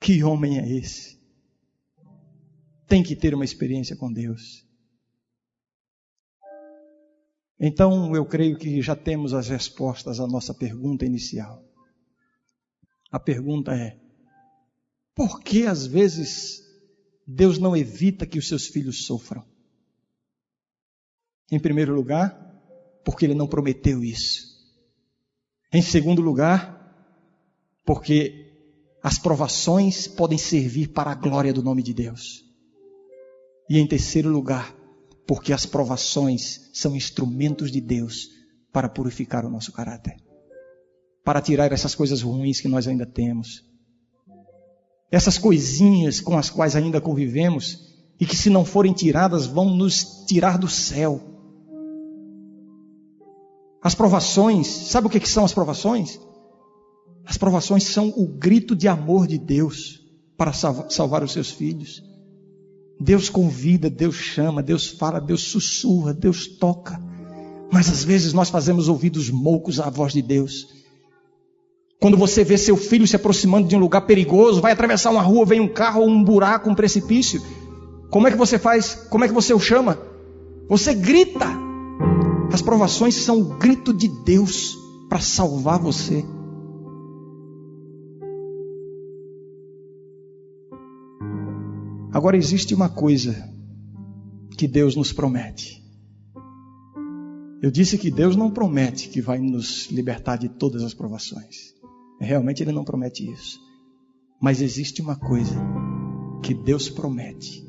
Que 0.00 0.22
homem 0.22 0.58
é 0.58 0.68
esse? 0.68 1.18
Tem 2.86 3.02
que 3.02 3.16
ter 3.16 3.34
uma 3.34 3.44
experiência 3.44 3.96
com 3.96 4.12
Deus. 4.12 4.66
Então, 7.60 8.14
eu 8.14 8.24
creio 8.24 8.56
que 8.56 8.80
já 8.80 8.94
temos 8.94 9.34
as 9.34 9.48
respostas 9.48 10.20
à 10.20 10.26
nossa 10.26 10.54
pergunta 10.54 11.04
inicial. 11.04 11.64
A 13.10 13.18
pergunta 13.18 13.74
é: 13.74 13.98
por 15.14 15.40
que 15.40 15.66
às 15.66 15.84
vezes 15.86 16.62
Deus 17.26 17.58
não 17.58 17.76
evita 17.76 18.26
que 18.26 18.38
os 18.38 18.46
seus 18.46 18.66
filhos 18.68 19.04
sofram? 19.04 19.44
Em 21.50 21.58
primeiro 21.58 21.94
lugar, 21.94 22.32
porque 23.04 23.24
Ele 23.26 23.34
não 23.34 23.48
prometeu 23.48 24.04
isso. 24.04 24.46
Em 25.72 25.82
segundo 25.82 26.22
lugar, 26.22 26.78
porque 27.84 28.47
as 29.08 29.18
provações 29.18 30.06
podem 30.06 30.36
servir 30.36 30.88
para 30.88 31.10
a 31.10 31.14
glória 31.14 31.50
do 31.50 31.62
nome 31.62 31.82
de 31.82 31.94
Deus. 31.94 32.44
E 33.66 33.78
em 33.78 33.86
terceiro 33.86 34.28
lugar, 34.28 34.76
porque 35.26 35.50
as 35.50 35.64
provações 35.64 36.68
são 36.74 36.94
instrumentos 36.94 37.72
de 37.72 37.80
Deus 37.80 38.28
para 38.70 38.86
purificar 38.86 39.46
o 39.46 39.48
nosso 39.48 39.72
caráter, 39.72 40.14
para 41.24 41.40
tirar 41.40 41.72
essas 41.72 41.94
coisas 41.94 42.20
ruins 42.20 42.60
que 42.60 42.68
nós 42.68 42.86
ainda 42.86 43.06
temos, 43.06 43.64
essas 45.10 45.38
coisinhas 45.38 46.20
com 46.20 46.36
as 46.36 46.50
quais 46.50 46.76
ainda 46.76 47.00
convivemos 47.00 47.78
e 48.20 48.26
que, 48.26 48.36
se 48.36 48.50
não 48.50 48.62
forem 48.62 48.92
tiradas, 48.92 49.46
vão 49.46 49.74
nos 49.74 50.26
tirar 50.26 50.58
do 50.58 50.68
céu. 50.68 51.18
As 53.82 53.94
provações, 53.94 54.66
sabe 54.66 55.06
o 55.06 55.10
que 55.10 55.26
são 55.26 55.46
as 55.46 55.54
provações? 55.54 56.20
As 57.28 57.36
provações 57.36 57.84
são 57.84 58.08
o 58.16 58.26
grito 58.26 58.74
de 58.74 58.88
amor 58.88 59.26
de 59.26 59.36
Deus 59.36 60.00
para 60.34 60.50
salvar 60.52 61.22
os 61.22 61.30
seus 61.30 61.50
filhos. 61.50 62.02
Deus 62.98 63.28
convida, 63.28 63.90
Deus 63.90 64.16
chama, 64.16 64.62
Deus 64.62 64.88
fala, 64.88 65.20
Deus 65.20 65.42
sussurra, 65.42 66.14
Deus 66.14 66.46
toca. 66.46 66.98
Mas 67.70 67.90
às 67.90 68.02
vezes 68.02 68.32
nós 68.32 68.48
fazemos 68.48 68.88
ouvidos 68.88 69.28
moucos 69.28 69.78
à 69.78 69.90
voz 69.90 70.14
de 70.14 70.22
Deus. 70.22 70.68
Quando 72.00 72.16
você 72.16 72.42
vê 72.42 72.56
seu 72.56 72.78
filho 72.78 73.06
se 73.06 73.16
aproximando 73.16 73.68
de 73.68 73.76
um 73.76 73.80
lugar 73.80 74.06
perigoso, 74.06 74.62
vai 74.62 74.72
atravessar 74.72 75.10
uma 75.10 75.20
rua, 75.20 75.44
vem 75.44 75.60
um 75.60 75.68
carro, 75.68 76.02
um 76.06 76.24
buraco, 76.24 76.70
um 76.70 76.74
precipício. 76.74 77.42
Como 78.10 78.26
é 78.26 78.30
que 78.30 78.38
você 78.38 78.58
faz? 78.58 78.94
Como 79.10 79.22
é 79.22 79.28
que 79.28 79.34
você 79.34 79.52
o 79.52 79.60
chama? 79.60 79.98
Você 80.66 80.94
grita. 80.94 81.46
As 82.50 82.62
provações 82.62 83.16
são 83.16 83.38
o 83.38 83.44
grito 83.58 83.92
de 83.92 84.08
Deus 84.24 84.78
para 85.10 85.20
salvar 85.20 85.78
você. 85.78 86.24
Agora 92.18 92.36
existe 92.36 92.74
uma 92.74 92.88
coisa 92.88 93.48
que 94.56 94.66
Deus 94.66 94.96
nos 94.96 95.12
promete. 95.12 95.80
Eu 97.62 97.70
disse 97.70 97.96
que 97.96 98.10
Deus 98.10 98.34
não 98.34 98.50
promete 98.50 99.08
que 99.08 99.20
vai 99.20 99.38
nos 99.38 99.86
libertar 99.88 100.36
de 100.36 100.48
todas 100.48 100.82
as 100.82 100.92
provações. 100.92 101.72
Realmente 102.20 102.60
Ele 102.60 102.72
não 102.72 102.84
promete 102.84 103.30
isso. 103.30 103.60
Mas 104.42 104.60
existe 104.60 105.00
uma 105.00 105.14
coisa 105.14 105.54
que 106.42 106.52
Deus 106.52 106.90
promete 106.90 107.64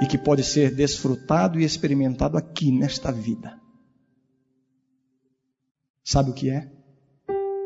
e 0.00 0.06
que 0.06 0.16
pode 0.16 0.44
ser 0.44 0.72
desfrutado 0.72 1.58
e 1.58 1.64
experimentado 1.64 2.38
aqui 2.38 2.70
nesta 2.70 3.10
vida. 3.10 3.60
Sabe 6.04 6.30
o 6.30 6.34
que 6.34 6.48
é? 6.48 6.70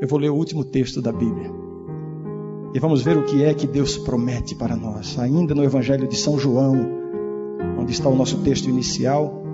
Eu 0.00 0.08
vou 0.08 0.18
ler 0.18 0.30
o 0.30 0.36
último 0.36 0.64
texto 0.64 1.02
da 1.02 1.12
Bíblia. 1.12 1.73
E 2.74 2.80
vamos 2.80 3.02
ver 3.02 3.16
o 3.16 3.24
que 3.24 3.44
é 3.44 3.54
que 3.54 3.68
Deus 3.68 3.96
promete 3.96 4.56
para 4.56 4.74
nós, 4.74 5.16
ainda 5.16 5.54
no 5.54 5.62
Evangelho 5.62 6.08
de 6.08 6.16
São 6.16 6.36
João, 6.36 6.74
onde 7.78 7.92
está 7.92 8.08
o 8.08 8.16
nosso 8.16 8.42
texto 8.42 8.68
inicial. 8.68 9.44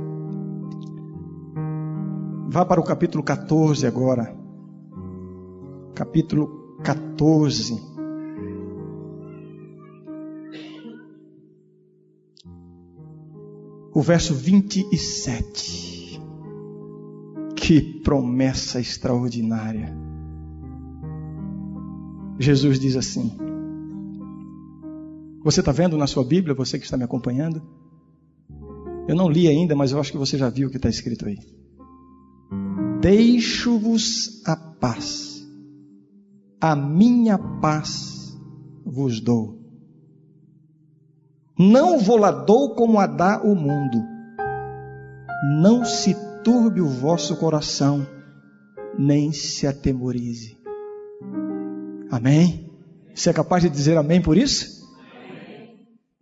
Vá 2.48 2.64
para 2.64 2.80
o 2.80 2.82
capítulo 2.82 3.22
14 3.22 3.86
agora. 3.86 4.34
Capítulo 5.94 6.78
14. 6.82 7.78
O 13.92 14.00
verso 14.00 14.34
27. 14.34 16.18
Que 17.54 17.82
promessa 18.02 18.80
extraordinária. 18.80 20.09
Jesus 22.40 22.80
diz 22.80 22.96
assim. 22.96 23.36
Você 25.44 25.60
está 25.60 25.72
vendo 25.72 25.98
na 25.98 26.06
sua 26.06 26.24
Bíblia, 26.24 26.54
você 26.54 26.78
que 26.78 26.86
está 26.86 26.96
me 26.96 27.04
acompanhando? 27.04 27.62
Eu 29.06 29.14
não 29.14 29.28
li 29.28 29.46
ainda, 29.46 29.76
mas 29.76 29.92
eu 29.92 30.00
acho 30.00 30.10
que 30.10 30.16
você 30.16 30.38
já 30.38 30.48
viu 30.48 30.68
o 30.68 30.70
que 30.70 30.78
está 30.78 30.88
escrito 30.88 31.26
aí. 31.26 31.38
Deixo-vos 33.02 34.42
a 34.46 34.56
paz, 34.56 35.46
a 36.58 36.74
minha 36.74 37.38
paz 37.38 38.34
vos 38.86 39.20
dou. 39.20 39.58
Não 41.58 41.98
vou 41.98 42.16
lá 42.16 42.30
dou 42.30 42.74
como 42.74 42.98
a 42.98 43.06
dá 43.06 43.42
o 43.42 43.54
mundo. 43.54 44.02
Não 45.60 45.84
se 45.84 46.14
turbe 46.42 46.80
o 46.80 46.88
vosso 46.88 47.36
coração, 47.36 48.06
nem 48.98 49.30
se 49.30 49.66
atemorize. 49.66 50.59
Amém? 52.10 52.68
Você 53.14 53.30
é 53.30 53.32
capaz 53.32 53.62
de 53.62 53.68
dizer 53.68 53.96
amém 53.96 54.20
por 54.20 54.36
isso? 54.36 54.80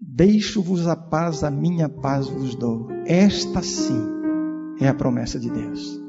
Deixo-vos 0.00 0.86
a 0.86 0.94
paz, 0.94 1.42
a 1.42 1.50
minha 1.50 1.88
paz 1.88 2.26
vos 2.26 2.54
dou. 2.54 2.88
Esta 3.06 3.62
sim 3.62 4.00
é 4.80 4.88
a 4.88 4.94
promessa 4.94 5.38
de 5.38 5.50
Deus. 5.50 6.00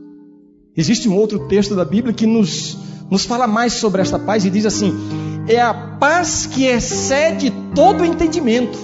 Existe 0.76 1.08
um 1.08 1.15
outro 1.15 1.48
texto 1.48 1.76
da 1.76 1.86
Bíblia 1.86 2.13
que 2.13 2.26
nos, 2.26 2.78
nos 3.10 3.26
fala 3.26 3.48
mais 3.48 3.74
sobre 3.74 4.02
esta 4.02 4.20
paz 4.20 4.46
e 4.46 4.50
diz 4.50 4.65
assim: 4.65 4.94
é 5.48 5.60
a 5.60 5.74
paz 5.74 6.46
que 6.46 6.65
excede 6.65 7.52
todo 7.74 8.02
o 8.02 8.06
entendimento. 8.06 8.78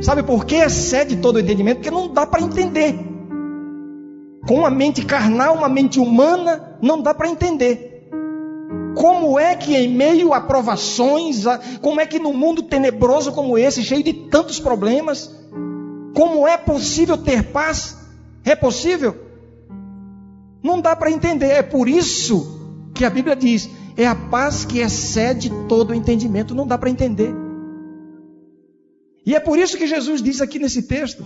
Sabe 0.00 0.22
por 0.22 0.44
que 0.44 0.56
excede 0.56 1.16
todo 1.16 1.36
o 1.36 1.40
entendimento? 1.40 1.78
Porque 1.78 1.90
não 1.90 2.12
dá 2.12 2.26
para 2.26 2.42
entender. 2.42 2.98
Com 4.46 4.60
uma 4.60 4.70
mente 4.70 5.04
carnal, 5.04 5.56
uma 5.56 5.68
mente 5.68 5.98
humana, 5.98 6.78
não 6.80 7.02
dá 7.02 7.12
para 7.12 7.28
entender. 7.28 7.85
Como 8.96 9.38
é 9.38 9.54
que 9.54 9.76
em 9.76 9.94
meio 9.94 10.32
a 10.32 10.40
provações, 10.40 11.44
como 11.82 12.00
é 12.00 12.06
que 12.06 12.18
no 12.18 12.32
mundo 12.32 12.62
tenebroso 12.62 13.30
como 13.30 13.58
esse, 13.58 13.84
cheio 13.84 14.02
de 14.02 14.14
tantos 14.14 14.58
problemas, 14.58 15.30
como 16.14 16.48
é 16.48 16.56
possível 16.56 17.18
ter 17.18 17.52
paz? 17.52 17.94
É 18.42 18.56
possível? 18.56 19.14
Não 20.62 20.80
dá 20.80 20.96
para 20.96 21.10
entender. 21.10 21.50
É 21.50 21.62
por 21.62 21.90
isso 21.90 22.90
que 22.94 23.04
a 23.04 23.10
Bíblia 23.10 23.36
diz: 23.36 23.68
é 23.98 24.06
a 24.06 24.14
paz 24.14 24.64
que 24.64 24.78
excede 24.78 25.52
todo 25.68 25.90
o 25.90 25.94
entendimento. 25.94 26.54
Não 26.54 26.66
dá 26.66 26.78
para 26.78 26.88
entender. 26.88 27.34
E 29.26 29.34
é 29.34 29.40
por 29.40 29.58
isso 29.58 29.76
que 29.76 29.86
Jesus 29.86 30.22
diz 30.22 30.40
aqui 30.40 30.58
nesse 30.58 30.84
texto: 30.84 31.22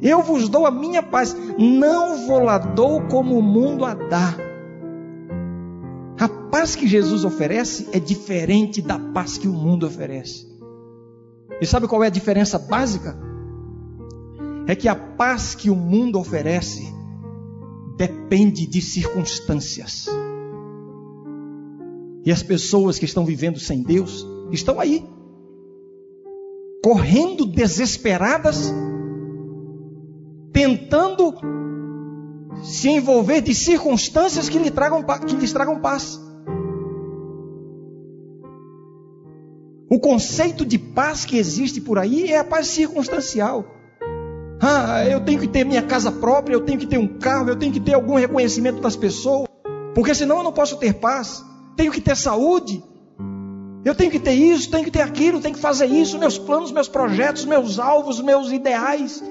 Eu 0.00 0.22
vos 0.22 0.48
dou 0.48 0.66
a 0.66 0.70
minha 0.70 1.02
paz, 1.02 1.36
não 1.58 2.26
vou 2.26 2.42
lá 2.42 2.56
dou 2.56 3.02
como 3.02 3.38
o 3.38 3.42
mundo 3.42 3.84
a 3.84 3.92
dá 3.92 4.34
paz 6.64 6.76
que 6.76 6.86
Jesus 6.86 7.26
oferece 7.26 7.90
é 7.92 8.00
diferente 8.00 8.80
da 8.80 8.98
paz 8.98 9.36
que 9.36 9.46
o 9.46 9.52
mundo 9.52 9.86
oferece. 9.86 10.46
E 11.60 11.66
sabe 11.66 11.86
qual 11.86 12.02
é 12.02 12.06
a 12.06 12.10
diferença 12.10 12.58
básica? 12.58 13.14
É 14.66 14.74
que 14.74 14.88
a 14.88 14.94
paz 14.94 15.54
que 15.54 15.68
o 15.68 15.76
mundo 15.76 16.18
oferece 16.18 16.90
depende 17.98 18.66
de 18.66 18.80
circunstâncias. 18.80 20.08
E 22.24 22.32
as 22.32 22.42
pessoas 22.42 22.98
que 22.98 23.04
estão 23.04 23.26
vivendo 23.26 23.60
sem 23.60 23.82
Deus 23.82 24.26
estão 24.50 24.80
aí, 24.80 25.06
correndo 26.82 27.44
desesperadas, 27.44 28.72
tentando 30.50 31.34
se 32.62 32.88
envolver 32.88 33.42
de 33.42 33.54
circunstâncias 33.54 34.48
que, 34.48 34.58
lhe 34.58 34.70
tragam, 34.70 35.02
que 35.02 35.36
lhes 35.36 35.52
tragam 35.52 35.78
paz. 35.78 36.23
O 39.94 40.00
conceito 40.00 40.66
de 40.66 40.76
paz 40.76 41.24
que 41.24 41.38
existe 41.38 41.80
por 41.80 42.00
aí 42.00 42.24
é 42.24 42.38
a 42.38 42.42
paz 42.42 42.66
circunstancial. 42.66 43.64
Ah, 44.60 45.04
eu 45.08 45.20
tenho 45.20 45.38
que 45.38 45.46
ter 45.46 45.64
minha 45.64 45.82
casa 45.82 46.10
própria, 46.10 46.52
eu 46.52 46.62
tenho 46.62 46.80
que 46.80 46.86
ter 46.88 46.98
um 46.98 47.06
carro, 47.06 47.48
eu 47.48 47.54
tenho 47.54 47.72
que 47.72 47.78
ter 47.78 47.94
algum 47.94 48.16
reconhecimento 48.16 48.80
das 48.80 48.96
pessoas, 48.96 49.48
porque 49.94 50.12
senão 50.12 50.38
eu 50.38 50.42
não 50.42 50.52
posso 50.52 50.78
ter 50.78 50.94
paz. 50.94 51.44
Tenho 51.76 51.92
que 51.92 52.00
ter 52.00 52.16
saúde, 52.16 52.82
eu 53.84 53.94
tenho 53.94 54.10
que 54.10 54.18
ter 54.18 54.32
isso, 54.32 54.68
tenho 54.68 54.82
que 54.82 54.90
ter 54.90 55.00
aquilo, 55.00 55.40
tenho 55.40 55.54
que 55.54 55.60
fazer 55.60 55.86
isso, 55.86 56.18
meus 56.18 56.38
planos, 56.38 56.72
meus 56.72 56.88
projetos, 56.88 57.44
meus 57.44 57.78
alvos, 57.78 58.20
meus 58.20 58.50
ideais. 58.50 59.22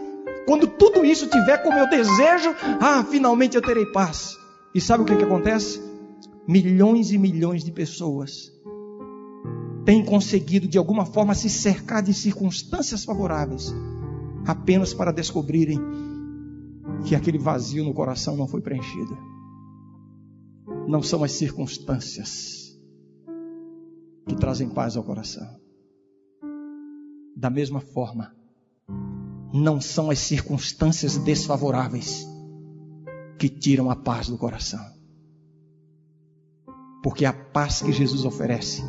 Quando 0.47 0.65
tudo 0.65 1.03
isso 1.03 1.27
tiver 1.27 1.57
como 1.57 1.77
eu 1.77 1.89
desejo, 1.89 2.55
ah, 2.79 3.05
finalmente 3.11 3.57
eu 3.57 3.61
terei 3.61 3.85
paz. 3.87 4.37
E 4.73 4.79
sabe 4.79 5.03
o 5.03 5.05
que, 5.05 5.17
que 5.17 5.25
acontece? 5.25 5.81
Milhões 6.47 7.11
e 7.11 7.17
milhões 7.17 7.65
de 7.65 7.71
pessoas 7.73 8.53
têm 9.85 10.03
conseguido 10.03 10.67
de 10.67 10.77
alguma 10.77 11.05
forma 11.05 11.35
se 11.35 11.49
cercar 11.49 12.01
de 12.01 12.13
circunstâncias 12.13 13.03
favoráveis, 13.03 13.73
apenas 14.45 14.93
para 14.93 15.11
descobrirem 15.11 15.79
que 17.05 17.15
aquele 17.15 17.37
vazio 17.37 17.83
no 17.83 17.93
coração 17.93 18.37
não 18.37 18.47
foi 18.47 18.61
preenchido. 18.61 19.17
Não 20.87 21.01
são 21.01 21.23
as 21.23 21.31
circunstâncias 21.33 22.79
que 24.27 24.35
trazem 24.35 24.69
paz 24.69 24.95
ao 24.95 25.03
coração. 25.03 25.47
Da 27.35 27.49
mesma 27.49 27.81
forma, 27.81 28.33
não 29.53 29.81
são 29.81 30.09
as 30.09 30.19
circunstâncias 30.19 31.17
desfavoráveis 31.17 32.25
que 33.37 33.49
tiram 33.49 33.89
a 33.91 33.95
paz 33.95 34.29
do 34.29 34.37
coração. 34.37 34.79
Porque 37.03 37.25
a 37.25 37.33
paz 37.33 37.81
que 37.81 37.91
Jesus 37.91 38.23
oferece 38.23 38.81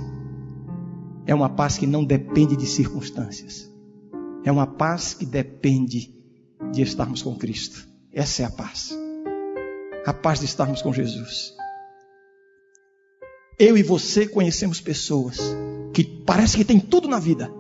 é 1.27 1.35
uma 1.35 1.49
paz 1.49 1.79
que 1.79 1.87
não 1.87 2.05
depende 2.05 2.57
de 2.57 2.67
circunstâncias. 2.67 3.71
É 4.45 4.53
uma 4.53 4.67
paz 4.67 5.15
que 5.15 5.25
depende 5.25 6.15
de 6.73 6.83
estarmos 6.83 7.23
com 7.23 7.37
Cristo. 7.37 7.87
Essa 8.13 8.43
é 8.43 8.45
a 8.45 8.51
paz. 8.51 8.97
A 10.07 10.13
paz 10.13 10.41
de 10.41 10.45
estarmos 10.45 10.83
com 10.83 10.93
Jesus. 10.93 11.55
Eu 13.59 13.77
e 13.77 13.83
você 13.83 14.27
conhecemos 14.27 14.81
pessoas 14.81 15.39
que 15.93 16.05
parece 16.05 16.57
que 16.57 16.65
tem 16.65 16.79
tudo 16.79 17.09
na 17.09 17.19
vida 17.19 17.51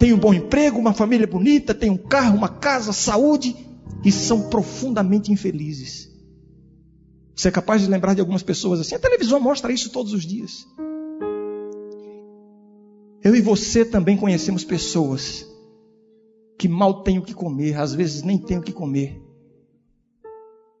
tem 0.00 0.14
um 0.14 0.18
bom 0.18 0.32
emprego, 0.32 0.78
uma 0.78 0.94
família 0.94 1.26
bonita, 1.26 1.74
tem 1.74 1.90
um 1.90 1.96
carro, 1.98 2.34
uma 2.34 2.48
casa, 2.48 2.90
saúde 2.90 3.54
e 4.02 4.10
são 4.10 4.48
profundamente 4.48 5.30
infelizes. 5.30 6.08
Você 7.36 7.48
é 7.48 7.50
capaz 7.50 7.82
de 7.82 7.86
lembrar 7.86 8.14
de 8.14 8.20
algumas 8.22 8.42
pessoas 8.42 8.80
assim? 8.80 8.94
A 8.94 8.98
televisão 8.98 9.38
mostra 9.38 9.70
isso 9.70 9.90
todos 9.90 10.14
os 10.14 10.24
dias. 10.24 10.66
Eu 13.22 13.34
e 13.34 13.40
você 13.40 13.84
também 13.84 14.16
conhecemos 14.16 14.64
pessoas 14.64 15.46
que 16.58 16.68
mal 16.68 17.02
têm 17.02 17.18
o 17.18 17.22
que 17.22 17.34
comer, 17.34 17.74
às 17.78 17.94
vezes 17.94 18.22
nem 18.22 18.38
têm 18.38 18.58
o 18.58 18.62
que 18.62 18.72
comer. 18.72 19.20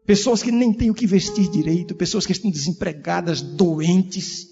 Pessoas 0.06 0.42
que 0.42 0.50
nem 0.50 0.72
têm 0.72 0.90
o 0.90 0.94
que 0.94 1.06
vestir 1.06 1.50
direito, 1.50 1.94
pessoas 1.94 2.26
que 2.26 2.32
estão 2.32 2.50
desempregadas, 2.50 3.40
doentes, 3.40 4.48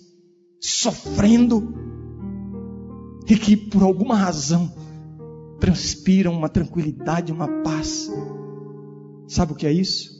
sofrendo 0.61 1.75
e 3.29 3.37
que 3.37 3.57
por 3.57 3.83
alguma 3.83 4.17
razão 4.17 4.73
transpiram 5.59 6.33
uma 6.33 6.49
tranquilidade, 6.49 7.33
uma 7.33 7.49
paz. 7.63 8.11
Sabe 9.27 9.53
o 9.53 9.57
que 9.57 9.67
é 9.67 9.73
isso? 9.73 10.11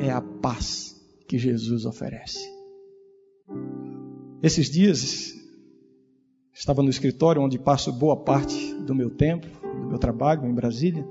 É 0.00 0.10
a 0.10 0.20
paz 0.20 0.96
que 1.28 1.38
Jesus 1.38 1.84
oferece. 1.84 2.40
Esses 4.42 4.70
dias 4.70 5.34
estava 6.56 6.82
no 6.82 6.88
escritório 6.88 7.42
onde 7.42 7.58
passo 7.58 7.92
boa 7.92 8.16
parte 8.16 8.74
do 8.76 8.94
meu 8.94 9.10
tempo, 9.10 9.46
do 9.62 9.88
meu 9.88 9.98
trabalho 9.98 10.46
em 10.46 10.54
Brasília, 10.54 11.06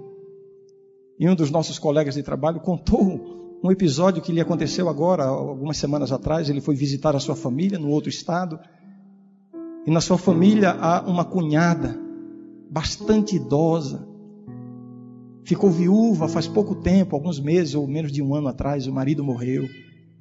e 1.19 1.29
um 1.29 1.35
dos 1.35 1.51
nossos 1.51 1.77
colegas 1.77 2.15
de 2.15 2.23
trabalho 2.23 2.59
contou 2.59 3.59
um 3.63 3.71
episódio 3.71 4.21
que 4.21 4.31
lhe 4.31 4.41
aconteceu 4.41 4.89
agora, 4.89 5.23
algumas 5.23 5.77
semanas 5.77 6.11
atrás. 6.11 6.49
Ele 6.49 6.59
foi 6.59 6.75
visitar 6.75 7.15
a 7.15 7.19
sua 7.19 7.35
família 7.35 7.79
no 7.79 7.89
outro 7.89 8.09
estado 8.09 8.59
e 9.85 9.91
na 9.91 10.01
sua 10.01 10.17
família 10.17 10.71
há 10.71 11.01
uma 11.01 11.23
cunhada, 11.23 11.97
bastante 12.69 13.37
idosa. 13.37 14.05
Ficou 15.45 15.69
viúva 15.69 16.27
faz 16.27 16.47
pouco 16.47 16.75
tempo, 16.75 17.15
alguns 17.15 17.39
meses 17.39 17.75
ou 17.75 17.87
menos 17.87 18.11
de 18.11 18.21
um 18.21 18.35
ano 18.35 18.49
atrás. 18.49 18.87
O 18.87 18.91
marido 18.91 19.23
morreu, 19.23 19.69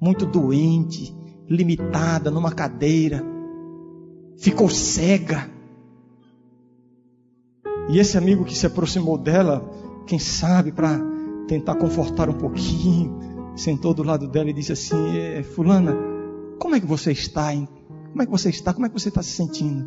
muito 0.00 0.24
doente, 0.26 1.12
limitada 1.48 2.30
numa 2.30 2.52
cadeira. 2.52 3.34
Ficou 4.37 4.68
cega. 4.68 5.51
E 7.89 7.99
esse 7.99 8.16
amigo 8.16 8.45
que 8.45 8.57
se 8.57 8.66
aproximou 8.66 9.18
dela, 9.18 9.68
quem 10.07 10.18
sabe, 10.18 10.72
para 10.72 11.01
tentar 11.47 11.74
confortar 11.76 12.28
um 12.28 12.35
pouquinho, 12.35 13.18
sentou 13.57 13.93
do 13.95 14.03
lado 14.03 14.26
dela 14.26 14.51
e 14.51 14.53
disse 14.53 14.72
assim: 14.72 15.16
é, 15.18 15.43
Fulana, 15.43 15.97
como 16.59 16.74
é 16.74 16.80
que 16.80 16.87
você 16.87 17.12
está? 17.12 17.55
Hein? 17.55 17.68
Como 18.11 18.22
é 18.22 18.26
que 18.26 18.32
você 18.32 18.49
está? 18.49 18.72
Como 18.72 18.87
é 18.87 18.89
que 18.89 18.99
você 18.99 19.09
está 19.09 19.22
se 19.22 19.30
sentindo? 19.30 19.85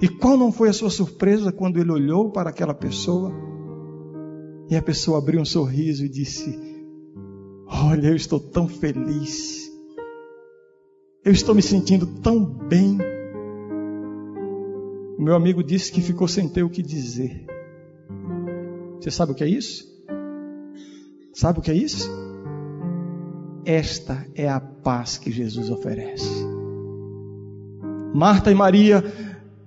E 0.00 0.08
qual 0.08 0.36
não 0.36 0.52
foi 0.52 0.68
a 0.68 0.72
sua 0.72 0.90
surpresa 0.90 1.50
quando 1.50 1.78
ele 1.78 1.90
olhou 1.90 2.30
para 2.30 2.50
aquela 2.50 2.74
pessoa 2.74 3.32
e 4.68 4.76
a 4.76 4.82
pessoa 4.82 5.18
abriu 5.18 5.40
um 5.40 5.44
sorriso 5.44 6.04
e 6.04 6.08
disse: 6.08 6.58
Olha, 7.66 8.08
eu 8.08 8.16
estou 8.16 8.38
tão 8.38 8.68
feliz, 8.68 9.65
eu 11.26 11.32
estou 11.32 11.56
me 11.56 11.60
sentindo 11.60 12.06
tão 12.06 12.44
bem. 12.44 12.98
O 15.18 15.22
meu 15.22 15.34
amigo 15.34 15.60
disse 15.60 15.90
que 15.90 16.00
ficou 16.00 16.28
sem 16.28 16.48
ter 16.48 16.62
o 16.62 16.70
que 16.70 16.80
dizer. 16.80 17.44
Você 19.00 19.10
sabe 19.10 19.32
o 19.32 19.34
que 19.34 19.42
é 19.42 19.48
isso? 19.48 19.84
Sabe 21.34 21.58
o 21.58 21.62
que 21.62 21.72
é 21.72 21.74
isso? 21.74 22.08
Esta 23.64 24.24
é 24.36 24.48
a 24.48 24.60
paz 24.60 25.18
que 25.18 25.32
Jesus 25.32 25.68
oferece. 25.68 26.46
Marta 28.14 28.52
e 28.52 28.54
Maria, 28.54 29.02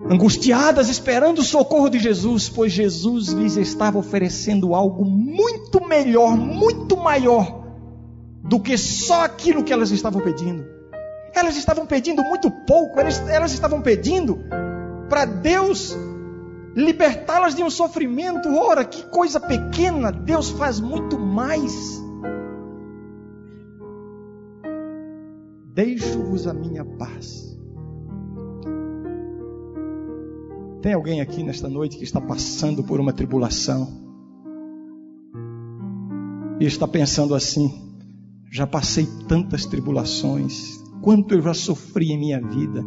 angustiadas, 0.09 0.87
esperando 0.87 1.39
o 1.39 1.43
socorro 1.43 1.89
de 1.89 1.99
Jesus, 1.99 2.47
pois 2.47 2.71
Jesus 2.71 3.33
lhes 3.33 3.57
estava 3.57 3.97
oferecendo 3.97 4.73
algo 4.73 5.03
muito 5.03 5.85
melhor, 5.85 6.37
muito 6.37 6.95
maior 6.95 7.67
do 8.45 8.61
que 8.61 8.77
só 8.77 9.25
aquilo 9.25 9.61
que 9.61 9.73
elas 9.73 9.91
estavam 9.91 10.21
pedindo. 10.21 10.78
Elas 11.39 11.55
estavam 11.55 11.85
pedindo 11.85 12.23
muito 12.23 12.51
pouco, 12.51 12.99
elas, 12.99 13.19
elas 13.29 13.51
estavam 13.53 13.81
pedindo 13.81 14.39
para 15.09 15.25
Deus 15.25 15.95
libertá-las 16.75 17.55
de 17.55 17.63
um 17.63 17.69
sofrimento. 17.69 18.49
Ora, 18.55 18.83
que 18.85 19.03
coisa 19.09 19.39
pequena, 19.39 20.11
Deus 20.11 20.49
faz 20.49 20.79
muito 20.79 21.17
mais. 21.17 21.99
Deixo-vos 25.73 26.45
a 26.45 26.53
minha 26.53 26.83
paz. 26.83 27.57
Tem 30.81 30.93
alguém 30.93 31.19
aqui 31.19 31.43
nesta 31.43 31.67
noite 31.67 31.97
que 31.97 32.03
está 32.03 32.21
passando 32.21 32.83
por 32.83 32.99
uma 32.99 33.11
tribulação 33.11 33.87
e 36.59 36.65
está 36.65 36.87
pensando 36.87 37.35
assim: 37.35 37.97
já 38.51 38.65
passei 38.65 39.07
tantas 39.27 39.65
tribulações, 39.65 40.79
quanto 41.01 41.35
eu 41.35 41.41
já 41.41 41.53
sofri 41.53 42.11
em 42.11 42.19
minha 42.19 42.41
vida. 42.41 42.83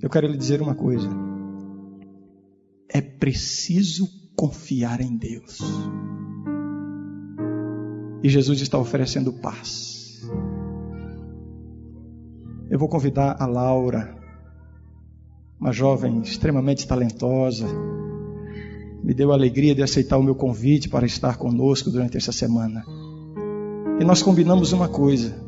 Eu 0.00 0.10
quero 0.10 0.26
lhe 0.26 0.36
dizer 0.36 0.60
uma 0.62 0.74
coisa: 0.74 1.08
é 2.88 3.00
preciso 3.00 4.08
confiar 4.36 5.00
em 5.00 5.16
Deus. 5.16 5.58
E 8.22 8.28
Jesus 8.28 8.60
está 8.60 8.78
oferecendo 8.78 9.32
paz. 9.32 10.28
Eu 12.68 12.78
vou 12.78 12.88
convidar 12.88 13.36
a 13.38 13.46
Laura, 13.46 14.16
uma 15.58 15.72
jovem 15.72 16.20
extremamente 16.20 16.86
talentosa, 16.86 17.66
me 19.02 19.14
deu 19.14 19.30
a 19.30 19.34
alegria 19.34 19.72
de 19.72 19.84
aceitar 19.84 20.18
o 20.18 20.22
meu 20.22 20.34
convite 20.34 20.88
para 20.88 21.06
estar 21.06 21.36
conosco 21.36 21.90
durante 21.90 22.16
essa 22.16 22.32
semana. 22.32 22.84
E 24.00 24.04
nós 24.04 24.20
combinamos 24.20 24.72
uma 24.72 24.88
coisa. 24.88 25.45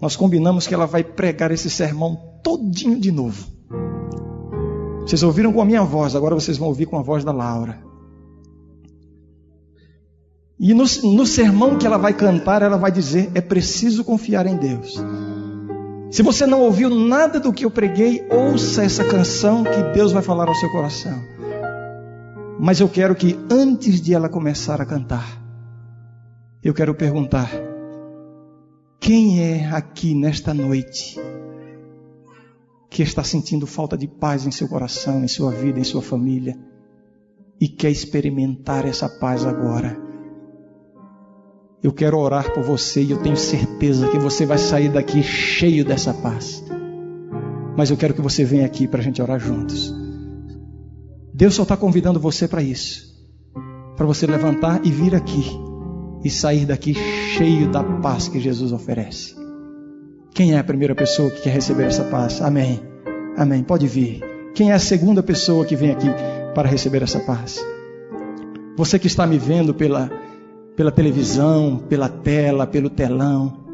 Nós 0.00 0.14
combinamos 0.14 0.66
que 0.66 0.74
ela 0.74 0.86
vai 0.86 1.02
pregar 1.02 1.50
esse 1.50 1.68
sermão 1.68 2.16
todinho 2.42 3.00
de 3.00 3.10
novo. 3.10 3.46
Vocês 5.00 5.22
ouviram 5.22 5.52
com 5.52 5.60
a 5.60 5.64
minha 5.64 5.82
voz, 5.82 6.14
agora 6.14 6.34
vocês 6.34 6.58
vão 6.58 6.68
ouvir 6.68 6.86
com 6.86 6.98
a 6.98 7.02
voz 7.02 7.24
da 7.24 7.32
Laura. 7.32 7.78
E 10.60 10.74
no, 10.74 10.84
no 11.14 11.26
sermão 11.26 11.78
que 11.78 11.86
ela 11.86 11.96
vai 11.96 12.12
cantar, 12.12 12.62
ela 12.62 12.76
vai 12.76 12.90
dizer: 12.90 13.30
é 13.34 13.40
preciso 13.40 14.04
confiar 14.04 14.46
em 14.46 14.56
Deus. 14.56 15.02
Se 16.10 16.22
você 16.22 16.46
não 16.46 16.62
ouviu 16.62 16.90
nada 16.90 17.38
do 17.38 17.52
que 17.52 17.64
eu 17.64 17.70
preguei, 17.70 18.26
ouça 18.30 18.82
essa 18.82 19.04
canção 19.04 19.62
que 19.62 19.82
Deus 19.94 20.10
vai 20.10 20.22
falar 20.22 20.48
ao 20.48 20.54
seu 20.54 20.70
coração. 20.70 21.22
Mas 22.58 22.80
eu 22.80 22.88
quero 22.88 23.14
que 23.14 23.38
antes 23.50 24.00
de 24.00 24.14
ela 24.14 24.28
começar 24.28 24.80
a 24.80 24.86
cantar, 24.86 25.40
eu 26.62 26.74
quero 26.74 26.94
perguntar: 26.94 27.50
quem 29.00 29.40
é 29.40 29.66
aqui 29.70 30.14
nesta 30.14 30.52
noite 30.52 31.18
que 32.90 33.02
está 33.02 33.22
sentindo 33.22 33.66
falta 33.66 33.96
de 33.96 34.08
paz 34.08 34.46
em 34.46 34.50
seu 34.50 34.68
coração, 34.68 35.22
em 35.22 35.28
sua 35.28 35.50
vida, 35.52 35.78
em 35.78 35.84
sua 35.84 36.02
família 36.02 36.58
e 37.60 37.68
quer 37.68 37.90
experimentar 37.90 38.86
essa 38.86 39.08
paz 39.08 39.44
agora? 39.44 39.98
Eu 41.82 41.92
quero 41.92 42.18
orar 42.18 42.52
por 42.52 42.64
você 42.64 43.02
e 43.02 43.12
eu 43.12 43.22
tenho 43.22 43.36
certeza 43.36 44.08
que 44.08 44.18
você 44.18 44.44
vai 44.44 44.58
sair 44.58 44.90
daqui 44.90 45.22
cheio 45.22 45.84
dessa 45.84 46.12
paz. 46.12 46.64
Mas 47.76 47.90
eu 47.90 47.96
quero 47.96 48.14
que 48.14 48.20
você 48.20 48.44
venha 48.44 48.66
aqui 48.66 48.88
para 48.88 48.98
a 48.98 49.02
gente 49.02 49.22
orar 49.22 49.38
juntos. 49.38 49.94
Deus 51.32 51.54
só 51.54 51.62
está 51.62 51.76
convidando 51.76 52.18
você 52.18 52.48
para 52.48 52.60
isso. 52.60 53.16
Para 53.96 54.06
você 54.06 54.26
levantar 54.26 54.84
e 54.84 54.90
vir 54.90 55.14
aqui. 55.14 55.67
E 56.24 56.30
sair 56.30 56.66
daqui 56.66 56.94
cheio 56.94 57.70
da 57.70 57.82
paz 57.82 58.28
que 58.28 58.40
Jesus 58.40 58.72
oferece. 58.72 59.36
Quem 60.34 60.54
é 60.54 60.58
a 60.58 60.64
primeira 60.64 60.94
pessoa 60.94 61.30
que 61.30 61.42
quer 61.42 61.50
receber 61.50 61.84
essa 61.84 62.04
paz? 62.04 62.40
Amém. 62.40 62.80
Amém. 63.36 63.62
Pode 63.62 63.86
vir. 63.86 64.20
Quem 64.54 64.70
é 64.70 64.74
a 64.74 64.78
segunda 64.78 65.22
pessoa 65.22 65.64
que 65.64 65.76
vem 65.76 65.90
aqui 65.90 66.08
para 66.54 66.68
receber 66.68 67.02
essa 67.02 67.20
paz? 67.20 67.64
Você 68.76 68.98
que 68.98 69.06
está 69.06 69.26
me 69.26 69.38
vendo 69.38 69.74
pela 69.74 70.10
pela 70.78 70.92
televisão, 70.92 71.82
pela 71.88 72.08
tela, 72.08 72.64
pelo 72.64 72.88
telão. 72.88 73.64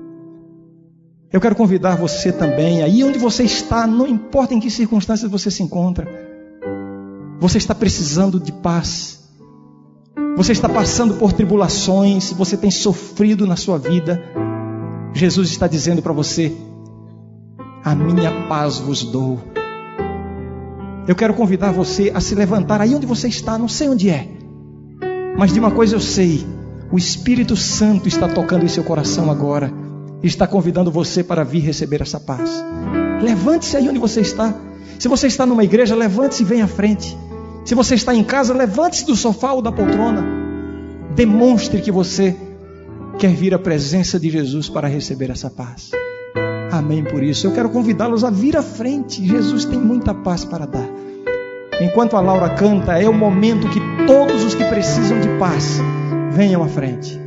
Eu 1.30 1.38
quero 1.38 1.55
convidar 1.55 1.97
você 1.97 2.32
também, 2.32 2.82
aí 2.82 3.05
onde 3.05 3.18
você 3.18 3.45
está, 3.45 3.86
não 3.86 4.07
importa 4.07 4.55
em 4.55 4.61
que 4.61 4.70
circunstâncias 4.70 5.30
você 5.30 5.51
se 5.51 5.62
encontra, 5.62 6.09
você 7.38 7.59
está 7.59 7.74
precisando 7.74 8.40
de 8.40 8.51
paz, 8.53 9.23
você 10.37 10.53
está 10.53 10.68
passando 10.68 11.14
por 11.14 11.32
tribulações, 11.32 12.32
você 12.32 12.57
tem 12.57 12.70
sofrido 12.70 13.47
na 13.47 13.57
sua 13.57 13.78
vida. 13.78 14.22
Jesus 15.12 15.51
está 15.51 15.66
dizendo 15.66 16.03
para 16.03 16.12
você: 16.12 16.53
A 17.85 17.95
minha 17.95 18.47
paz 18.49 18.78
vos 18.78 19.05
dou. 19.05 19.39
Eu 21.07 21.14
quero 21.14 21.35
convidar 21.35 21.70
você 21.70 22.11
a 22.14 22.20
se 22.20 22.35
levantar 22.35 22.80
aí 22.80 22.95
onde 22.95 23.07
você 23.07 23.28
está, 23.28 23.59
não 23.59 23.68
sei 23.68 23.89
onde 23.89 24.09
é, 24.09 24.26
mas 25.37 25.53
de 25.53 25.61
uma 25.61 25.70
coisa 25.70 25.97
eu 25.97 26.01
sei: 26.01 26.47
o 26.91 26.97
Espírito 26.97 27.57
Santo 27.57 28.09
está 28.09 28.28
tocando 28.28 28.64
em 28.64 28.68
seu 28.68 28.85
coração 28.85 29.30
agora. 29.30 29.72
Está 30.22 30.47
convidando 30.47 30.91
você 30.91 31.22
para 31.22 31.45
vir 31.45 31.61
receber 31.61 32.01
essa 32.01 32.18
paz. 32.18 32.64
Levante-se 33.20 33.76
aí 33.76 33.89
onde 33.89 33.99
você 33.99 34.20
está. 34.20 34.55
Se 34.99 35.07
você 35.07 35.26
está 35.26 35.45
numa 35.45 35.64
igreja, 35.64 35.95
levante-se 35.95 36.43
e 36.43 36.47
venha 36.47 36.64
à 36.64 36.68
frente. 36.68 37.16
Se 37.64 37.74
você 37.74 37.94
está 37.94 38.14
em 38.14 38.22
casa, 38.22 38.52
levante-se 38.52 39.06
do 39.06 39.16
sofá 39.16 39.52
ou 39.52 39.62
da 39.62 39.72
poltrona. 39.72 40.22
Demonstre 41.14 41.80
que 41.80 41.90
você 41.90 42.36
quer 43.18 43.32
vir 43.32 43.54
à 43.54 43.58
presença 43.58 44.18
de 44.20 44.28
Jesus 44.28 44.68
para 44.68 44.86
receber 44.86 45.30
essa 45.30 45.48
paz. 45.48 45.90
Amém 46.70 47.02
por 47.04 47.22
isso. 47.22 47.46
Eu 47.46 47.52
quero 47.52 47.70
convidá-los 47.70 48.22
a 48.22 48.30
vir 48.30 48.56
à 48.56 48.62
frente. 48.62 49.24
Jesus 49.24 49.64
tem 49.64 49.78
muita 49.78 50.12
paz 50.12 50.44
para 50.44 50.66
dar. 50.66 50.88
Enquanto 51.80 52.16
a 52.16 52.20
Laura 52.20 52.50
canta, 52.50 52.98
é 52.98 53.08
o 53.08 53.14
momento 53.14 53.68
que 53.70 53.80
todos 54.06 54.44
os 54.44 54.54
que 54.54 54.64
precisam 54.64 55.20
de 55.20 55.28
paz 55.38 55.80
venham 56.32 56.62
à 56.62 56.68
frente. 56.68 57.23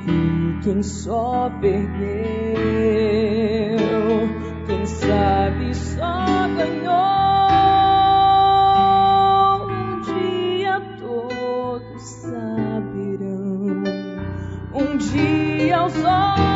Aqui 0.00 0.58
quem 0.62 0.82
só 0.82 1.50
perdeu, 1.60 1.88
quem 4.66 4.86
sabe 4.86 5.74
só 5.74 6.48
ganhou. 6.56 6.90
Um 9.68 10.00
dia 10.02 10.80
todos 10.98 12.02
saberão, 12.02 13.82
um 14.74 14.96
dia 14.96 15.84
os 15.84 16.04
olhos. 16.04 16.49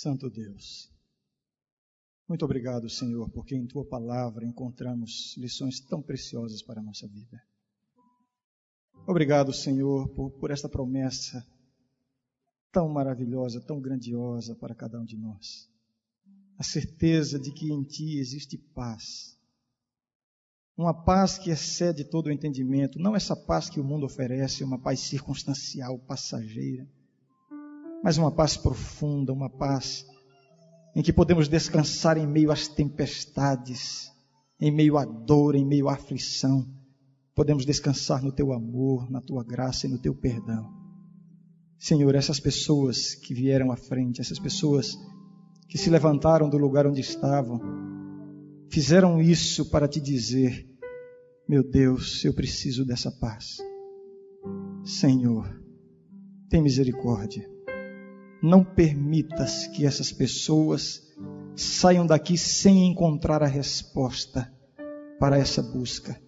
Santo 0.00 0.30
Deus. 0.30 0.90
Muito 2.26 2.42
obrigado, 2.42 2.88
Senhor, 2.88 3.28
porque 3.28 3.54
em 3.54 3.66
tua 3.66 3.84
palavra 3.84 4.46
encontramos 4.46 5.36
lições 5.36 5.78
tão 5.78 6.00
preciosas 6.00 6.62
para 6.62 6.80
a 6.80 6.82
nossa 6.82 7.06
vida. 7.06 7.38
Obrigado, 9.06 9.52
Senhor, 9.52 10.08
por, 10.14 10.30
por 10.30 10.50
esta 10.50 10.70
promessa 10.70 11.46
tão 12.72 12.88
maravilhosa, 12.88 13.60
tão 13.60 13.78
grandiosa 13.78 14.54
para 14.54 14.74
cada 14.74 14.98
um 14.98 15.04
de 15.04 15.18
nós. 15.18 15.68
A 16.56 16.62
certeza 16.62 17.38
de 17.38 17.52
que 17.52 17.70
em 17.70 17.82
ti 17.82 18.16
existe 18.16 18.56
paz. 18.56 19.38
Uma 20.78 20.94
paz 20.94 21.36
que 21.36 21.50
excede 21.50 22.04
todo 22.04 22.28
o 22.28 22.32
entendimento, 22.32 22.98
não 22.98 23.14
essa 23.14 23.36
paz 23.36 23.68
que 23.68 23.78
o 23.78 23.84
mundo 23.84 24.06
oferece, 24.06 24.64
uma 24.64 24.78
paz 24.78 25.00
circunstancial, 25.00 25.98
passageira, 25.98 26.88
mas 28.02 28.18
uma 28.18 28.30
paz 28.30 28.56
profunda, 28.56 29.32
uma 29.32 29.50
paz 29.50 30.06
em 30.94 31.02
que 31.02 31.12
podemos 31.12 31.48
descansar 31.48 32.16
em 32.18 32.26
meio 32.26 32.50
às 32.50 32.66
tempestades, 32.66 34.10
em 34.60 34.70
meio 34.70 34.98
à 34.98 35.04
dor, 35.04 35.54
em 35.54 35.64
meio 35.64 35.88
à 35.88 35.94
aflição. 35.94 36.66
Podemos 37.34 37.64
descansar 37.64 38.22
no 38.22 38.32
teu 38.32 38.52
amor, 38.52 39.10
na 39.10 39.20
tua 39.20 39.44
graça 39.44 39.86
e 39.86 39.90
no 39.90 39.98
teu 39.98 40.14
perdão. 40.14 40.68
Senhor, 41.78 42.14
essas 42.14 42.38
pessoas 42.38 43.14
que 43.14 43.32
vieram 43.32 43.70
à 43.72 43.76
frente, 43.76 44.20
essas 44.20 44.38
pessoas 44.38 44.98
que 45.68 45.78
se 45.78 45.88
levantaram 45.88 46.50
do 46.50 46.58
lugar 46.58 46.86
onde 46.86 47.00
estavam, 47.00 47.60
fizeram 48.68 49.20
isso 49.22 49.70
para 49.70 49.88
te 49.88 50.00
dizer: 50.00 50.68
meu 51.48 51.62
Deus, 51.62 52.24
eu 52.24 52.34
preciso 52.34 52.84
dessa 52.84 53.10
paz. 53.10 53.58
Senhor, 54.84 55.48
tem 56.48 56.60
misericórdia. 56.60 57.48
Não 58.42 58.64
permitas 58.64 59.66
que 59.68 59.84
essas 59.84 60.12
pessoas 60.12 61.02
saiam 61.54 62.06
daqui 62.06 62.38
sem 62.38 62.86
encontrar 62.86 63.42
a 63.42 63.46
resposta 63.46 64.52
para 65.18 65.38
essa 65.38 65.62
busca. 65.62 66.20